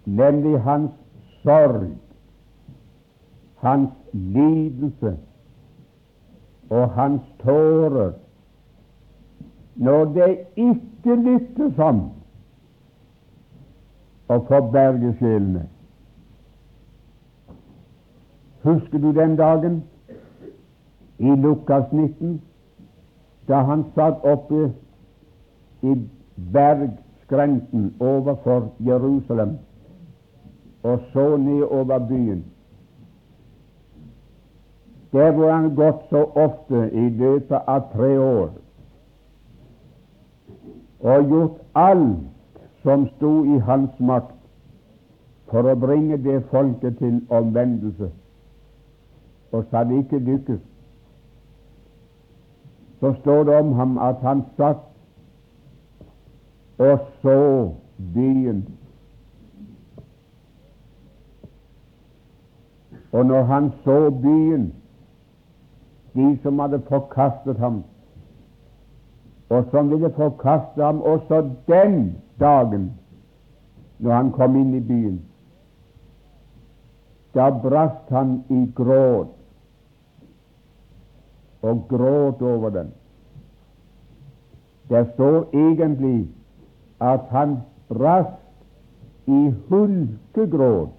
nemlig 0.05 0.61
hans 0.63 0.95
sorg, 1.43 1.91
hans 3.59 3.91
lidelse 4.13 5.17
og 6.69 6.89
hans 6.95 7.21
tårer 7.43 8.15
når 9.75 10.05
det 10.15 10.31
ikke 10.55 11.15
lyttes 11.15 11.75
ham 11.75 12.01
og 14.32 14.45
forberge 14.47 15.15
sjelene. 15.19 15.67
Husker 18.63 18.97
du 18.97 19.11
den 19.11 19.36
dagen 19.36 19.84
i 21.19 21.36
Lukas 21.36 21.91
19, 21.91 22.41
da 23.47 23.55
han 23.55 23.84
satt 23.95 24.23
oppe 24.23 24.73
i 25.82 25.95
bergskrenten 26.53 27.95
overfor 27.99 28.71
Jerusalem 28.79 29.57
og 30.84 30.99
så 31.13 31.38
ned 31.38 31.63
over 31.63 31.99
byen? 32.07 32.45
Der 35.11 35.32
hvor 35.32 35.51
han 35.51 35.75
gått 35.75 36.09
så 36.09 36.23
ofte 36.23 36.89
i 36.91 37.09
løpet 37.09 37.57
av 37.67 37.82
tre 37.93 38.19
år 38.19 38.49
og 40.99 41.27
gjort 41.27 41.57
alt 41.75 42.30
som 42.84 43.07
sto 43.15 43.43
i 43.45 43.59
hans 43.59 43.99
makt 43.99 44.38
for 45.51 45.67
å 45.67 45.75
bringe 45.75 46.17
det 46.17 46.39
folket 46.49 46.97
til 46.97 47.21
omvendelse, 47.29 48.11
og 49.51 49.65
så 49.69 49.77
hadde 49.77 49.99
ikke 49.99 50.19
lykkes. 50.19 50.61
Så 53.01 53.13
står 53.21 53.43
det 53.43 53.55
om 53.59 53.73
ham 53.73 53.97
at 53.97 54.21
han 54.21 54.43
satt 54.57 54.88
og 56.82 56.99
så 57.21 57.71
byen. 58.13 58.61
Og 63.11 63.25
når 63.25 63.43
han 63.43 63.71
så 63.84 64.09
byen, 64.09 64.73
de 66.13 66.38
som 66.43 66.59
hadde 66.59 66.82
forkastet 66.88 67.57
ham, 67.57 67.84
og 69.52 69.66
som 69.72 69.89
ville 69.91 70.10
forkaste 70.16 70.84
ham 70.84 71.02
også 71.02 71.49
den 71.68 72.18
dagen 72.39 72.91
når 73.99 74.14
han 74.14 74.30
kom 74.32 74.56
inn 74.56 74.74
i 74.74 74.80
byen. 74.80 75.18
Da 77.36 77.49
brast 77.64 78.10
han 78.10 78.38
i 78.49 78.62
gråt, 78.76 79.34
og 81.62 81.84
gråt 81.89 82.41
over 82.41 82.70
den. 82.70 82.93
Det 84.89 85.04
står 85.14 85.49
egentlig 85.54 86.30
at 87.02 87.28
han 87.30 87.58
brast 87.89 89.28
i 89.28 89.41
hulkegråt, 89.70 90.95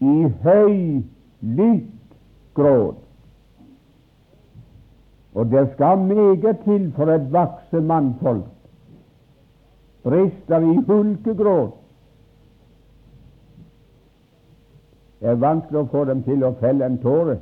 i 0.00 0.16
høylytt 0.42 2.16
gråt. 2.54 3.07
Og 5.38 5.50
det 5.50 5.68
skal 5.72 5.98
meget 5.98 6.62
til 6.64 6.92
for 6.96 7.10
et 7.14 7.32
vakse 7.32 7.80
mannfolk 7.80 8.46
brister 10.08 10.58
i 10.58 10.76
hulkegråt. 10.86 11.74
Det 15.20 15.28
er 15.28 15.34
vanskelig 15.42 15.80
å 15.80 15.90
få 15.92 16.04
dem 16.08 16.22
til 16.22 16.44
å 16.46 16.54
felle 16.60 16.86
en 16.86 17.00
tåre. 17.02 17.40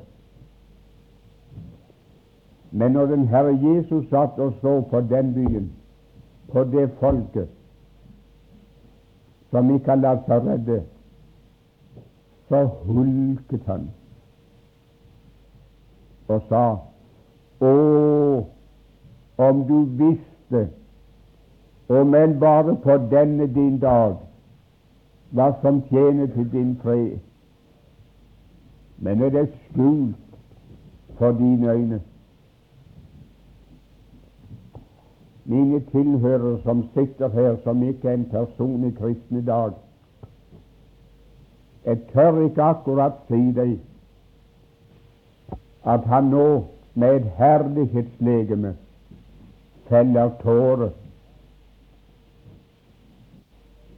Men 2.72 2.96
når 2.96 3.12
den 3.12 3.26
Herre 3.30 3.52
Jesus 3.60 4.08
satt 4.10 4.40
og 4.40 4.56
så 4.62 4.80
på 4.90 5.00
den 5.10 5.34
byen, 5.34 5.68
på 6.52 6.64
det 6.72 6.88
folket 7.00 7.52
som 9.52 9.70
ikke 9.74 9.92
har 9.92 10.02
latt 10.02 10.26
seg 10.26 10.48
redde, 10.48 10.80
så 12.48 12.64
hulket 12.88 13.70
han 13.70 13.88
og 16.26 16.42
sa 16.48 16.64
Å, 17.60 18.46
om 19.36 19.62
du 19.68 19.78
visste, 20.00 20.66
om 21.88 22.14
enn 22.18 22.36
bare 22.40 22.74
på 22.82 22.98
denne 23.10 23.46
din 23.52 23.78
dag, 23.80 24.18
hva 25.36 25.48
som 25.62 25.80
tjener 25.88 26.28
til 26.34 26.50
din 26.52 26.74
fred. 26.82 27.16
Men 28.98 29.22
er 29.22 29.32
det 29.34 29.46
skjult 29.54 30.36
for 31.18 31.32
dine 31.36 31.72
øyne. 31.72 32.00
Mine 35.44 35.80
tilhørere 35.90 36.58
som 36.62 36.84
sitter 36.94 37.28
her, 37.28 37.56
som 37.64 37.82
ikke 37.82 38.08
er 38.08 38.14
en 38.14 38.30
person 38.30 38.84
i 38.84 38.90
kristne 38.90 39.44
dag, 39.46 39.76
jeg 41.86 42.00
tør 42.12 42.40
ikke 42.44 42.62
akkurat 42.62 43.20
si 43.28 43.38
deg 43.54 43.76
at 45.86 46.08
han 46.10 46.32
nå 46.32 46.48
med 46.96 47.16
et 47.16 47.32
herlighetslegeme 47.36 48.76
feller 49.88 50.30
tårer. 50.42 50.90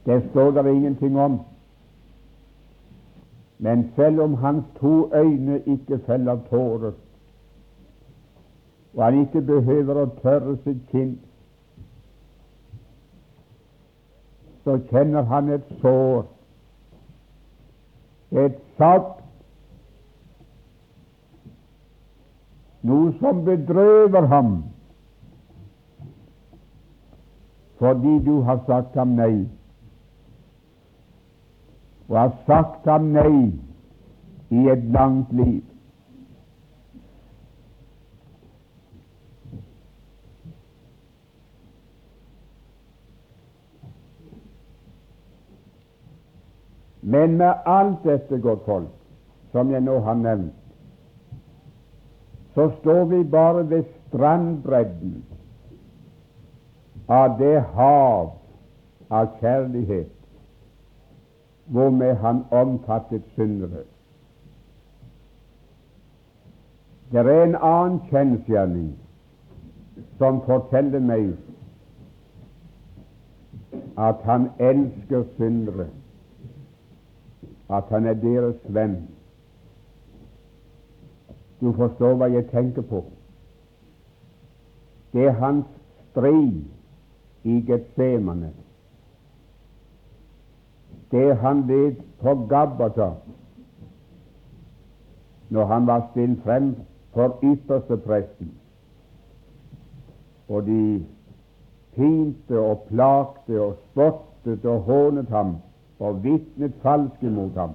Det 0.05 0.29
står 0.31 0.51
det 0.51 0.73
ingenting 0.73 1.19
om. 1.19 1.39
Men 3.57 3.91
selv 3.95 4.19
om 4.19 4.33
hans 4.33 4.65
to 4.79 5.11
øyne 5.15 5.61
ikke 5.65 5.99
feller 6.05 6.39
tårer, 6.49 6.91
og 8.93 9.03
han 9.05 9.21
ikke 9.21 9.41
behøver 9.41 10.01
å 10.01 10.05
tørre 10.21 10.57
sitt 10.63 10.81
kinn, 10.91 11.19
så 14.63 14.79
kjenner 14.89 15.23
han 15.23 15.49
et 15.55 15.71
sår, 15.81 16.25
et 18.31 18.59
salt 18.77 19.18
noe 22.81 23.13
som 23.19 23.43
bedrøver 23.45 24.27
ham 24.27 24.51
fordi 27.79 28.25
du 28.25 28.41
har 28.41 28.59
sagt 28.67 28.95
ham 28.99 29.15
nei, 29.15 29.47
og 32.09 32.17
har 32.19 32.31
sagt 32.47 32.87
ham 32.91 33.05
nei 33.15 33.53
i 34.51 34.65
et 34.67 34.83
langt 34.91 35.31
liv. 35.31 35.61
Men 47.01 47.37
med 47.37 47.53
alt 47.65 48.03
dette, 48.03 48.41
godt 48.43 48.65
folk, 48.65 48.91
som 49.51 49.71
jeg 49.71 49.81
nå 49.81 50.01
har 50.03 50.19
nevnt, 50.19 50.58
så 52.59 52.71
står 52.79 53.05
vi 53.05 53.23
bare 53.23 53.69
ved 53.69 53.83
strandbredden 54.07 55.25
av 57.07 57.37
det 57.39 57.61
hav 57.61 58.31
av 59.09 59.27
kjærlighet 59.39 60.09
hvormed 61.65 62.15
han 62.15 62.41
omfattet 62.51 63.21
syndere. 63.35 63.83
Det 67.11 67.19
er 67.23 67.43
en 67.43 67.55
annen 67.55 68.01
kjensgjerning 68.09 68.89
som 70.17 70.41
forteller 70.49 70.99
meg 70.99 71.31
at 73.95 74.27
han 74.27 74.49
elsker 74.59 75.23
syndere, 75.37 75.87
at 77.69 77.87
han 77.95 78.05
er 78.05 78.19
deres 78.19 78.59
venn. 78.67 78.99
Du 81.59 81.71
forstår 81.75 82.15
hva 82.15 82.29
jeg 82.31 82.47
tenker 82.51 82.81
på. 82.87 83.03
Det 85.13 85.25
er 85.27 85.31
hans 85.41 85.65
strid 86.11 86.61
i 87.43 87.59
Getsemane. 87.67 88.53
Det 91.11 91.37
han 91.41 91.65
led 91.67 91.95
på 92.21 92.35
Gabbata 92.49 93.11
når 95.49 95.65
han 95.65 95.87
var 95.87 96.07
stilt 96.11 96.43
frem 96.43 96.75
for 97.13 97.39
ypperste 97.43 97.97
presten, 97.97 98.51
og 100.47 100.65
de 100.65 101.05
pinte 101.95 102.59
og 102.59 102.83
plagte 102.91 103.61
og 103.61 103.79
spottet 103.89 104.65
og 104.65 104.81
hånet 104.85 105.29
ham 105.33 105.55
og 105.99 106.23
vitnet 106.23 106.77
falske 106.83 107.33
mot 107.33 107.57
ham, 107.57 107.73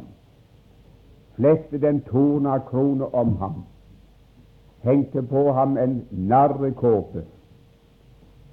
flettet 1.34 1.84
en 1.84 2.00
torna 2.06 2.58
krone 2.70 3.10
om 3.14 3.36
ham 3.42 3.64
hengte 4.84 5.22
på 5.22 5.52
ham 5.52 5.78
en 5.78 6.06
narrekåpe, 6.10 7.24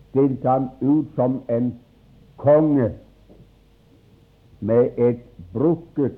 stilte 0.10 0.50
han 0.50 0.70
ut 0.82 1.08
som 1.16 1.42
en 1.50 1.74
konge 2.38 2.92
med 4.60 4.98
et 4.98 5.22
brukket 5.54 6.18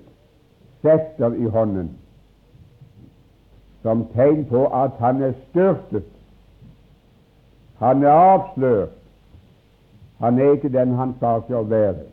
setter 0.82 1.34
i 1.34 1.46
hånden, 1.46 1.92
som 3.82 4.06
tegn 4.14 4.46
på 4.46 4.66
at 4.68 5.00
han 5.00 5.22
er 5.22 5.34
styrtet. 5.50 6.10
Han 7.80 8.04
er 8.04 8.10
avslørt. 8.10 8.90
Han 10.20 10.40
er 10.40 10.52
ikke 10.52 10.70
den 10.72 10.94
han 10.96 11.16
sa 11.20 11.34
seg 11.44 11.58
å 11.58 11.66
være. 11.68 12.06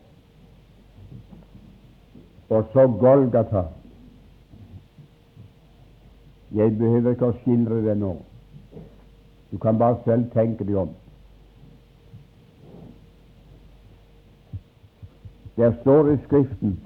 Og 2.51 2.65
så 2.73 2.89
Golgata. 2.99 3.69
Jeg 6.55 6.79
behøver 6.79 7.15
ikke 7.15 7.31
å 7.31 7.37
skildre 7.43 7.83
det 7.85 7.97
nå. 7.99 8.17
Du 9.51 9.59
kan 9.59 9.79
bare 9.79 9.99
selv 10.05 10.31
tenke 10.35 10.67
deg 10.67 10.79
om. 10.83 10.91
Der 15.57 15.73
står 15.83 16.13
i 16.15 16.19
Skriften 16.25 16.81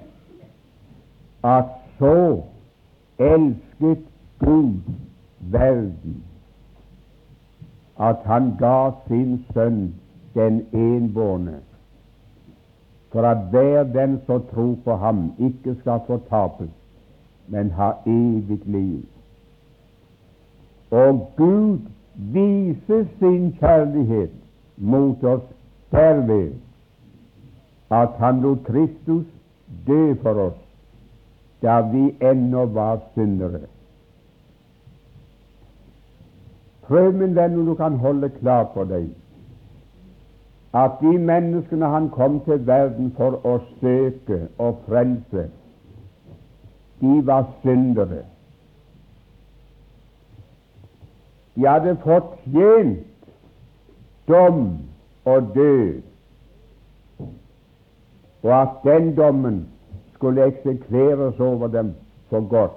at 1.45 1.69
så 1.99 2.43
elsket 3.19 4.05
Gud 4.39 4.81
verden 5.39 6.23
at 7.99 8.25
han 8.25 8.55
ga 8.59 8.91
sin 9.07 9.37
sønn 9.53 9.93
den 10.35 10.65
enbårne, 10.73 11.59
for 13.11 13.23
at 13.23 13.47
hver 13.53 13.83
den 13.83 14.19
som 14.25 14.43
tror 14.51 14.75
på 14.83 14.95
ham, 14.99 15.31
ikke 15.39 15.75
skal 15.79 16.01
fortapes, 16.07 16.71
men 17.47 17.71
ha 17.71 17.91
evig 18.05 18.59
liv. 18.65 19.14
Og 20.95 21.31
Gud 21.37 21.77
viser 22.35 23.05
sin 23.19 23.49
kjærlighet 23.59 24.35
mot 24.77 25.23
oss 25.23 25.47
derved 25.91 26.53
at 27.91 28.15
han 28.19 28.41
lot 28.43 28.63
Kristus 28.67 29.25
dø 29.87 30.13
for 30.21 30.39
oss 30.47 30.61
da 31.61 31.79
vi 31.91 32.03
ennå 32.21 32.65
var 32.65 32.99
syndere. 33.13 33.65
Prøv, 36.87 37.13
min 37.13 37.35
venn, 37.35 37.59
om 37.59 37.65
du 37.65 37.73
kan 37.75 37.97
holde 37.97 38.29
klart 38.39 38.73
for 38.73 38.83
deg 38.83 39.09
at 40.75 40.99
de 41.01 41.17
menneskene 41.17 41.87
han 41.87 42.09
kom 42.09 42.39
til 42.45 42.65
verden 42.67 43.11
for 43.17 43.39
å 43.47 43.55
søke 43.79 44.41
og 44.59 44.81
frelse, 44.87 45.45
de 47.01 47.13
var 47.27 47.45
syndere. 47.63 48.25
De 51.55 51.67
hadde 51.67 51.97
fortjent 52.03 52.99
dom 54.27 54.77
og 55.25 55.51
død, 55.55 56.01
og 58.43 58.61
at 58.61 58.69
den 58.83 59.15
dommen 59.17 59.69
skulle 60.13 60.45
eksekveres 60.45 61.39
over 61.39 61.67
dem 61.67 61.93
for 62.29 62.47
godt. 62.47 62.71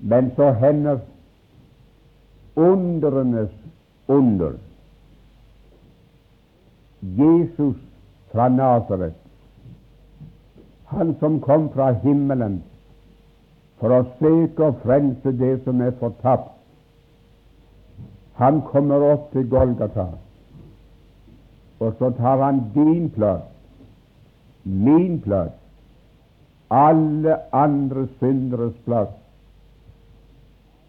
Men 0.00 0.32
så 0.36 0.52
hender 0.52 0.98
underenes 2.56 3.50
under. 4.08 4.52
Jesus 7.02 7.76
fra 8.32 8.48
Nasaret, 8.48 9.14
han 10.84 11.16
som 11.20 11.40
kom 11.40 11.72
fra 11.72 11.92
himmelen 11.92 12.62
for 13.80 13.94
å 13.94 14.04
søke 14.18 14.68
og 14.68 14.82
frelse 14.84 15.32
det 15.38 15.54
som 15.64 15.80
er 15.82 15.96
fortapt, 16.00 16.52
han 18.38 18.62
kommer 18.66 19.02
opp 19.12 19.30
til 19.32 19.46
Golgata, 19.50 20.08
og 21.78 21.92
så 21.98 22.10
tar 22.18 22.42
han 22.42 22.62
din 22.74 23.10
plass, 23.14 23.44
min 24.64 25.20
plass, 25.22 25.52
alle 26.74 27.36
andre 27.52 28.08
synderes 28.18 28.74
plass. 28.84 29.12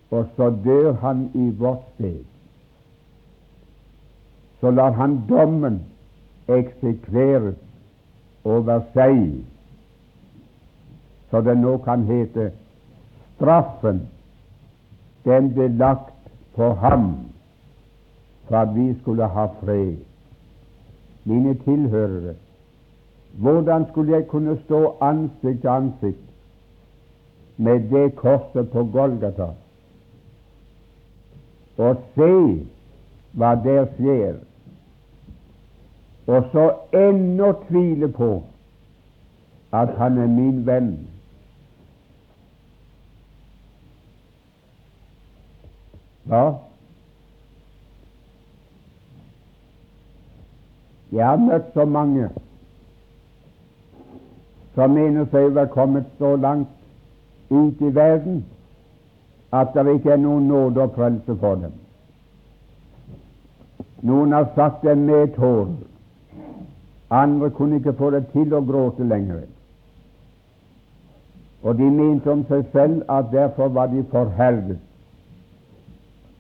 Og 0.09 0.29
så 0.38 0.49
dør 0.63 0.93
han 1.01 1.29
i 1.33 1.49
vårt 1.59 1.83
sted. 1.95 2.23
Så 4.61 4.71
lar 4.71 4.95
han 4.95 5.17
dommen 5.29 5.81
eksekveres 6.47 7.57
over 8.45 8.86
seg, 8.93 9.41
så 11.29 11.41
det 11.41 11.57
nå 11.57 11.77
kan 11.83 12.05
hete 12.07 12.51
straffen 13.36 14.01
den 15.25 15.53
ble 15.53 15.67
lagt 15.67 16.13
på 16.55 16.73
ham 16.73 17.07
for 18.47 18.57
at 18.57 18.75
vi 18.75 18.93
skulle 19.01 19.27
ha 19.27 19.45
fred. 19.59 19.95
Mine 21.25 21.53
tilhørere, 21.65 22.36
hvordan 23.33 23.86
skulle 23.91 24.13
jeg 24.13 24.27
kunne 24.27 24.57
stå 24.63 24.95
ansikt 25.01 25.61
til 25.61 25.67
ansikt 25.67 26.25
med 27.57 27.89
det 27.89 28.15
korset 28.15 28.69
på 28.71 28.83
Golgata? 28.83 29.49
og 31.77 31.97
se 32.15 32.36
hva 33.36 33.55
der 33.63 33.88
skjer, 33.95 34.38
og 36.27 36.47
så 36.51 36.69
ennå 36.95 37.51
tvile 37.67 38.09
på 38.11 38.29
at 39.75 39.91
han 39.99 40.17
er 40.17 40.27
min 40.31 40.63
venn. 40.65 40.93
Ja, 46.30 46.53
jeg 51.11 51.28
har 51.28 51.38
møtt 51.38 51.73
så 51.73 51.86
mange 51.86 52.30
som 54.76 54.91
mener 54.91 55.28
seg 55.32 55.51
å 55.51 55.53
være 55.55 55.71
kommet 55.76 56.07
så 56.19 56.34
langt 56.36 56.71
ut 57.49 57.82
i 57.82 57.91
verden 57.95 58.41
at 59.55 59.76
det 59.76 59.86
ikke 59.93 60.15
er 60.15 60.23
noen 60.23 60.47
nåde 60.49 60.82
og 60.84 60.95
frelse 60.97 61.36
for 61.39 61.61
dem. 61.61 61.76
Noen 64.05 64.34
har 64.36 64.49
satt 64.55 64.82
dem 64.84 65.05
med 65.07 65.36
tårer. 65.38 65.76
Andre 67.09 67.49
kunne 67.49 67.80
ikke 67.80 67.93
få 67.93 68.09
det 68.11 68.26
til 68.34 68.53
å 68.53 68.63
gråte 68.65 69.05
lenger. 69.07 69.45
Og 71.63 71.78
de 71.78 71.88
mente 71.89 72.32
om 72.32 72.43
seg 72.49 72.65
selv 72.73 73.05
at 73.09 73.32
derfor 73.32 73.71
var 73.73 73.88
de 73.93 74.03
forherdet. 74.11 74.82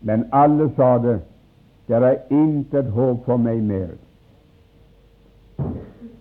Men 0.05 0.27
alle 0.31 0.69
sa 0.75 0.97
det, 1.01 1.19
det 1.87 1.95
er 1.95 2.17
intet 2.29 2.91
håp 2.93 3.23
for 3.25 3.41
meg 3.41 3.63
mer. 3.65 3.95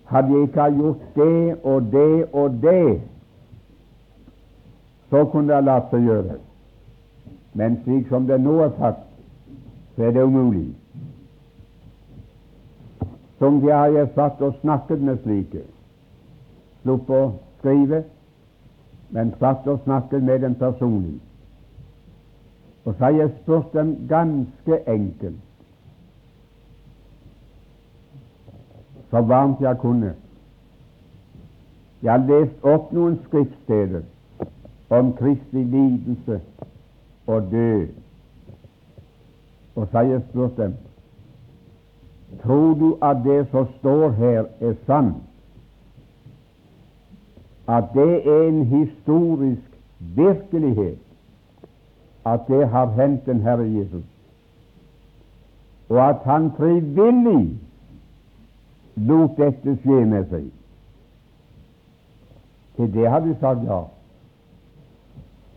Hadde 0.09 0.33
jeg 0.33 0.49
ikke 0.49 0.69
gjort 0.79 1.03
det 1.17 1.57
og 1.65 1.91
det 1.93 2.27
og 2.33 2.57
det, 2.63 3.01
så 5.11 5.25
kunne 5.25 5.53
det 5.53 5.65
latt 5.65 5.93
seg 5.93 6.09
gjøre. 6.09 6.39
Men 7.55 7.77
slik 7.83 8.09
som 8.09 8.25
det 8.27 8.41
nå 8.41 8.57
er 8.65 8.73
sagt, 8.79 9.05
så 9.97 10.09
er 10.09 10.17
det 10.17 10.25
umulig. 10.25 10.71
Som 13.39 13.61
de 13.61 13.69
har 13.73 13.93
jeg 13.93 14.09
satt 14.15 14.41
og 14.41 14.57
snakket 14.63 15.05
med 15.05 15.21
slike. 15.27 15.67
Sluppet 16.83 17.21
å 17.21 17.31
skrive, 17.61 18.03
men 19.13 19.37
satt 19.39 19.69
og 19.69 19.85
snakket 19.85 20.25
med 20.25 20.41
dem 20.41 20.57
personlig. 20.57 21.19
Og 22.85 22.95
så 22.95 23.05
har 23.05 23.11
jeg 23.11 23.31
spurt 23.43 23.73
dem 23.73 24.09
ganske 24.09 24.89
enkelt, 24.89 25.41
så 29.11 29.21
varmt 29.21 29.61
jeg 29.61 29.79
kunne. 29.79 30.15
Jeg 32.03 32.13
har 32.13 32.27
lest 32.29 32.65
opp 32.69 32.91
noen 32.93 33.15
skriftsteder 33.25 34.03
om 34.91 35.13
Kristi 35.17 35.63
lidelse 35.63 36.41
og 37.27 37.47
død. 37.51 37.87
Og 39.75 39.87
så 39.87 39.97
har 39.97 40.03
jeg 40.03 40.23
spurt 40.31 40.57
dem 40.57 40.75
Tror 42.43 42.75
du 42.75 42.99
at 43.03 43.17
det 43.25 43.47
som 43.51 43.67
står 43.79 44.11
her, 44.11 44.45
er 44.61 44.75
sant? 44.87 45.17
At 47.69 47.85
det 47.95 48.27
er 48.29 48.49
en 48.49 48.65
historisk 48.67 49.79
virkelighet? 49.99 51.04
At 52.27 52.49
det 52.49 52.69
har 52.69 52.91
hendt 52.97 53.27
den 53.27 53.41
Herre 53.41 53.69
Jesus? 53.69 54.05
Og 55.89 56.09
at 56.09 56.25
han 56.25 56.53
frivillig 56.57 57.59
lot 58.97 59.37
dette 59.37 59.77
skje 59.83 60.05
med 60.09 60.29
seg? 60.31 60.51
Til 62.77 62.93
det 62.95 63.09
har 63.11 63.21
du 63.21 63.35
sagt 63.41 63.67
ja. 63.69 63.83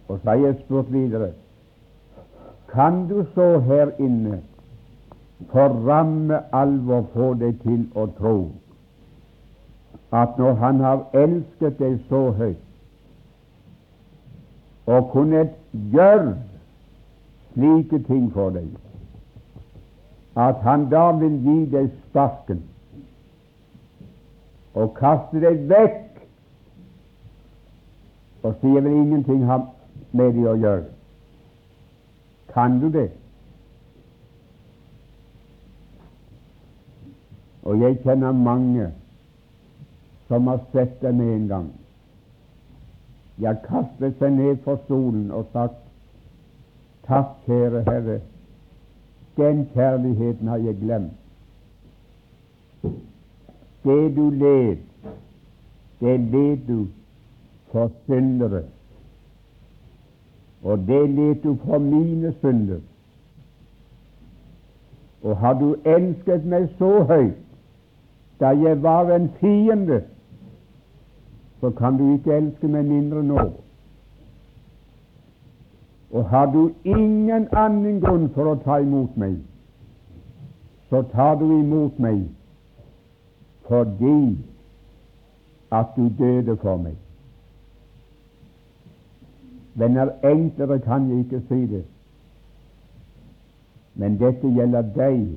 Og 0.07 0.19
så 0.19 0.29
har 0.29 0.41
jeg 0.43 0.59
spurt 0.65 0.91
videre 0.93 1.31
kan 2.67 3.07
du 3.07 3.25
så 3.35 3.59
her 3.59 3.91
inne 3.99 4.41
for 5.51 5.67
ramme 5.89 6.39
alvor 6.53 7.05
få 7.13 7.33
deg 7.33 7.59
til 7.63 7.85
å 7.95 8.07
tro 8.17 8.37
at 10.11 10.37
når 10.39 10.53
Han 10.53 10.79
har 10.79 11.03
elsket 11.13 11.79
deg 11.79 11.99
så 12.09 12.31
høyt 12.31 12.63
og 14.87 15.09
kunnet 15.11 15.55
gjøre 15.93 16.35
slike 17.57 18.03
ting 18.07 18.31
for 18.33 18.53
deg, 18.53 18.69
at 20.37 20.61
Han 20.61 20.89
da 20.89 21.11
vil 21.17 21.39
gi 21.41 21.55
deg 21.73 21.89
sparken 22.09 22.61
og 24.77 24.91
kaste 24.99 25.41
deg 25.41 25.63
vekk 25.71 26.19
og 28.45 28.59
sier 28.61 28.83
vel 28.85 28.93
ingenting 28.93 29.41
har 29.49 29.63
med 30.13 30.37
det 30.37 30.45
å 30.45 30.53
gjøre. 30.61 30.85
Kan 32.53 32.77
du 32.83 32.91
det? 32.93 33.09
Og 37.65 37.81
jeg 37.81 37.97
kjenner 38.05 38.37
mange 38.37 38.91
som 40.29 40.47
har 40.47 40.61
sett 40.71 41.01
det 41.01 41.15
med 41.17 41.33
en 41.33 41.49
gang. 41.49 41.67
De 43.37 43.49
har 43.49 43.59
kastet 43.65 44.21
seg 44.21 44.37
ned 44.37 44.61
for 44.63 44.79
stolen 44.85 45.31
og 45.33 45.49
sagt 45.57 45.86
Takk, 47.07 47.25
kjære 47.45 47.83
Herre, 47.87 48.19
den 49.37 49.69
kjærligheten 49.73 50.47
har 50.47 50.57
jeg 50.57 50.77
glemt. 50.77 51.11
det 53.83 54.15
du 54.15 54.29
led, 54.29 54.77
det 55.99 56.19
led 56.19 56.57
du 56.67 56.87
for 57.71 57.91
syndere. 58.05 58.63
Og 60.63 60.77
det 60.77 61.09
led 61.09 61.35
du 61.35 61.57
for 61.65 61.77
mine 61.77 62.33
synder. 62.39 62.79
Og 65.23 65.37
har 65.37 65.53
du 65.53 65.75
elsket 65.85 66.45
meg 66.45 66.69
så 66.77 67.03
høyt 67.03 67.43
da 68.39 68.51
jeg 68.53 68.83
var 68.83 69.09
en 69.15 69.31
fiende, 69.39 70.03
så 71.59 71.69
kan 71.69 71.97
du 71.97 72.13
ikke 72.13 72.35
elske 72.37 72.67
meg 72.67 72.85
mindre 72.85 73.23
nå. 73.23 73.47
Og 76.11 76.29
har 76.29 76.45
du 76.45 76.71
ingen 76.85 77.47
annen 77.51 77.99
grunn 78.01 78.29
for 78.35 78.53
å 78.53 78.59
ta 78.63 78.79
imot 78.79 79.17
meg, 79.19 79.39
så 80.89 81.01
tar 81.11 81.35
du 81.41 81.49
imot 81.59 81.99
meg 81.99 82.27
fordi 83.67 84.37
at 85.75 85.91
du 85.97 86.07
døde 86.15 86.55
for 86.61 86.79
meg. 86.79 86.95
Venner, 89.77 90.13
enklere 90.23 90.79
kan 90.79 91.09
jeg 91.09 91.25
ikke 91.25 91.41
si 91.49 91.65
det. 91.73 91.83
Men 93.99 94.15
dette 94.17 94.47
gjelder 94.47 94.87
deg 94.95 95.27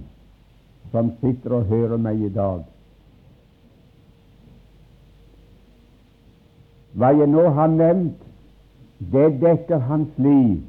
som 0.92 1.10
sitter 1.20 1.58
og 1.58 1.66
hører 1.72 1.98
meg 2.00 2.22
i 2.22 2.30
dag. 2.32 2.62
Hva 6.94 7.12
jeg 7.18 7.30
nå 7.30 7.44
har 7.58 7.70
nevnt, 7.74 8.22
det 9.00 9.40
dekker 9.40 9.78
hans 9.78 10.08
liv 10.16 10.60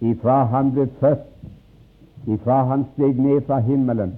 ifra 0.00 0.44
han 0.44 0.72
ble 0.72 0.86
født, 1.00 1.26
ifra 2.26 2.62
han 2.64 2.84
steg 2.94 3.18
ned 3.18 3.40
fra 3.46 3.58
himmelen 3.58 4.16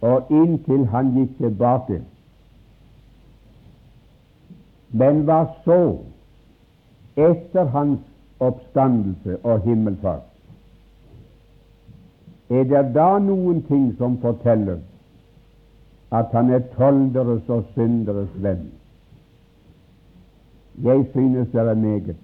og 0.00 0.30
inntil 0.32 0.86
han 0.92 1.12
gikk 1.16 1.36
tilbake. 1.38 2.00
Men 4.90 5.24
hva 5.28 5.42
så 5.64 5.80
etter 7.20 7.68
hans 7.74 8.00
oppstandelse 8.40 9.36
og 9.44 9.60
himmelfart? 9.66 10.26
Er 12.50 12.64
det 12.64 12.84
da 12.94 13.18
noen 13.22 13.60
ting 13.68 13.92
som 13.98 14.16
forteller 14.24 14.80
at 16.10 16.32
han 16.34 16.50
er 16.50 16.64
tolderes 16.74 17.48
og 17.48 17.68
synderes 17.74 18.32
venn? 18.42 18.66
Jeg 20.82 21.06
synes 21.12 21.48
det 21.52 21.60
er 21.60 21.74
meget. 21.74 22.16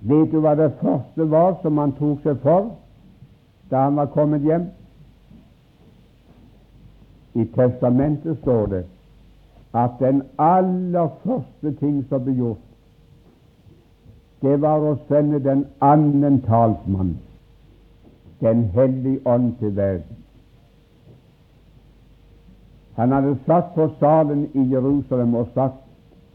Vet 0.00 0.32
du 0.32 0.40
hva 0.40 0.54
det 0.54 0.72
første 0.80 1.30
var 1.30 1.54
som 1.62 1.78
han 1.78 1.92
tok 1.98 2.20
seg 2.22 2.40
for 2.42 2.74
da 3.70 3.86
han 3.86 3.96
var 3.96 4.10
kommet 4.12 4.44
hjem? 4.44 4.66
I 7.34 7.44
testamentet 7.54 8.38
står 8.42 8.66
det 8.66 8.84
at 9.74 9.96
den 9.98 10.22
aller 10.38 11.08
første 11.24 11.72
ting 11.80 12.04
som 12.08 12.22
ble 12.24 12.34
gjort, 12.38 12.60
det 14.42 14.60
var 14.62 14.84
å 14.84 14.98
sende 15.08 15.40
den 15.42 15.64
annen 15.82 16.42
talsmann, 16.46 17.16
Den 18.40 18.64
hellige 18.74 19.20
ånd, 19.24 19.54
til 19.58 19.76
verden. 19.76 20.16
Han 22.96 23.12
hadde 23.12 23.38
satt 23.46 23.72
på 23.74 23.88
salen 23.98 24.50
i 24.54 24.66
Jerusalem 24.70 25.34
og 25.34 25.48
sagt 25.54 25.83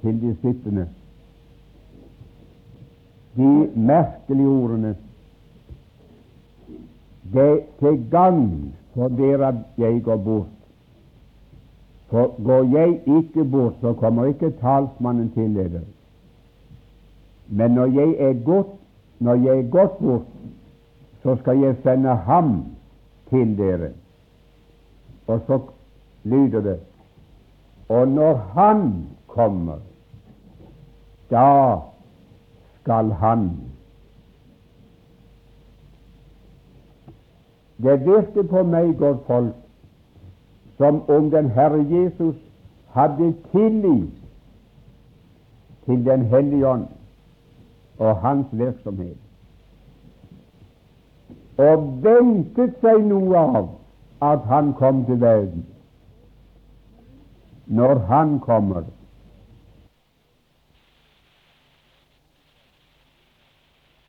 til 0.02 0.22
disiplene 0.22 0.88
de 3.40 3.70
merkelige 3.76 4.48
ordene 4.48 4.96
Det 7.34 7.62
til 7.80 8.06
gagn 8.12 8.74
for 8.94 9.08
dere 9.08 9.48
at 9.48 9.56
jeg 9.78 10.04
går 10.04 10.18
bort. 10.18 10.48
For 12.10 12.44
går 12.44 12.64
jeg 12.80 13.02
ikke 13.18 13.46
bort, 13.46 13.74
så 13.82 13.94
kommer 13.94 14.26
ikke 14.26 14.50
talsmannen 14.62 15.32
til 15.32 15.56
dere. 15.56 15.82
Men 17.48 17.72
når 17.72 17.86
jeg 17.86 18.16
er 18.20 18.34
gått, 18.46 18.74
når 19.20 19.36
jeg 19.36 19.60
er 19.60 19.70
gått 19.70 20.00
bort, 20.00 20.26
så 21.24 21.36
skal 21.36 21.62
jeg 21.62 21.76
sende 21.84 22.16
ham 22.16 22.66
til 23.30 23.58
dere. 23.58 23.92
Og 25.28 25.42
så 25.48 25.60
lyder 26.24 26.62
det 26.62 26.80
Og 27.90 28.08
når 28.08 28.36
han 28.54 29.08
kommer, 29.28 29.78
da 31.30 31.80
skal 32.82 33.12
han 33.12 33.50
Det 37.84 38.06
virker 38.06 38.44
på 38.44 38.64
meg, 38.68 38.98
godt 39.00 39.22
folk, 39.28 39.56
som 40.78 41.10
om 41.10 41.30
den 41.32 41.48
Herre 41.56 41.80
Jesus 41.88 42.36
hadde 42.92 43.34
tillit 43.52 44.18
til 45.86 46.06
Den 46.06 46.26
hellige 46.26 46.68
ånd 46.68 46.88
og 47.98 48.18
hans 48.18 48.48
virksomhet, 48.52 49.18
og 51.58 51.88
ventet 52.04 52.76
seg 52.84 53.02
noe 53.08 53.40
av 53.40 53.72
at 54.24 54.46
han 54.52 54.74
kom 54.74 55.06
til 55.08 55.22
verden. 55.22 55.66
Når 57.68 58.00
han 58.12 58.40
kommer, 58.40 58.84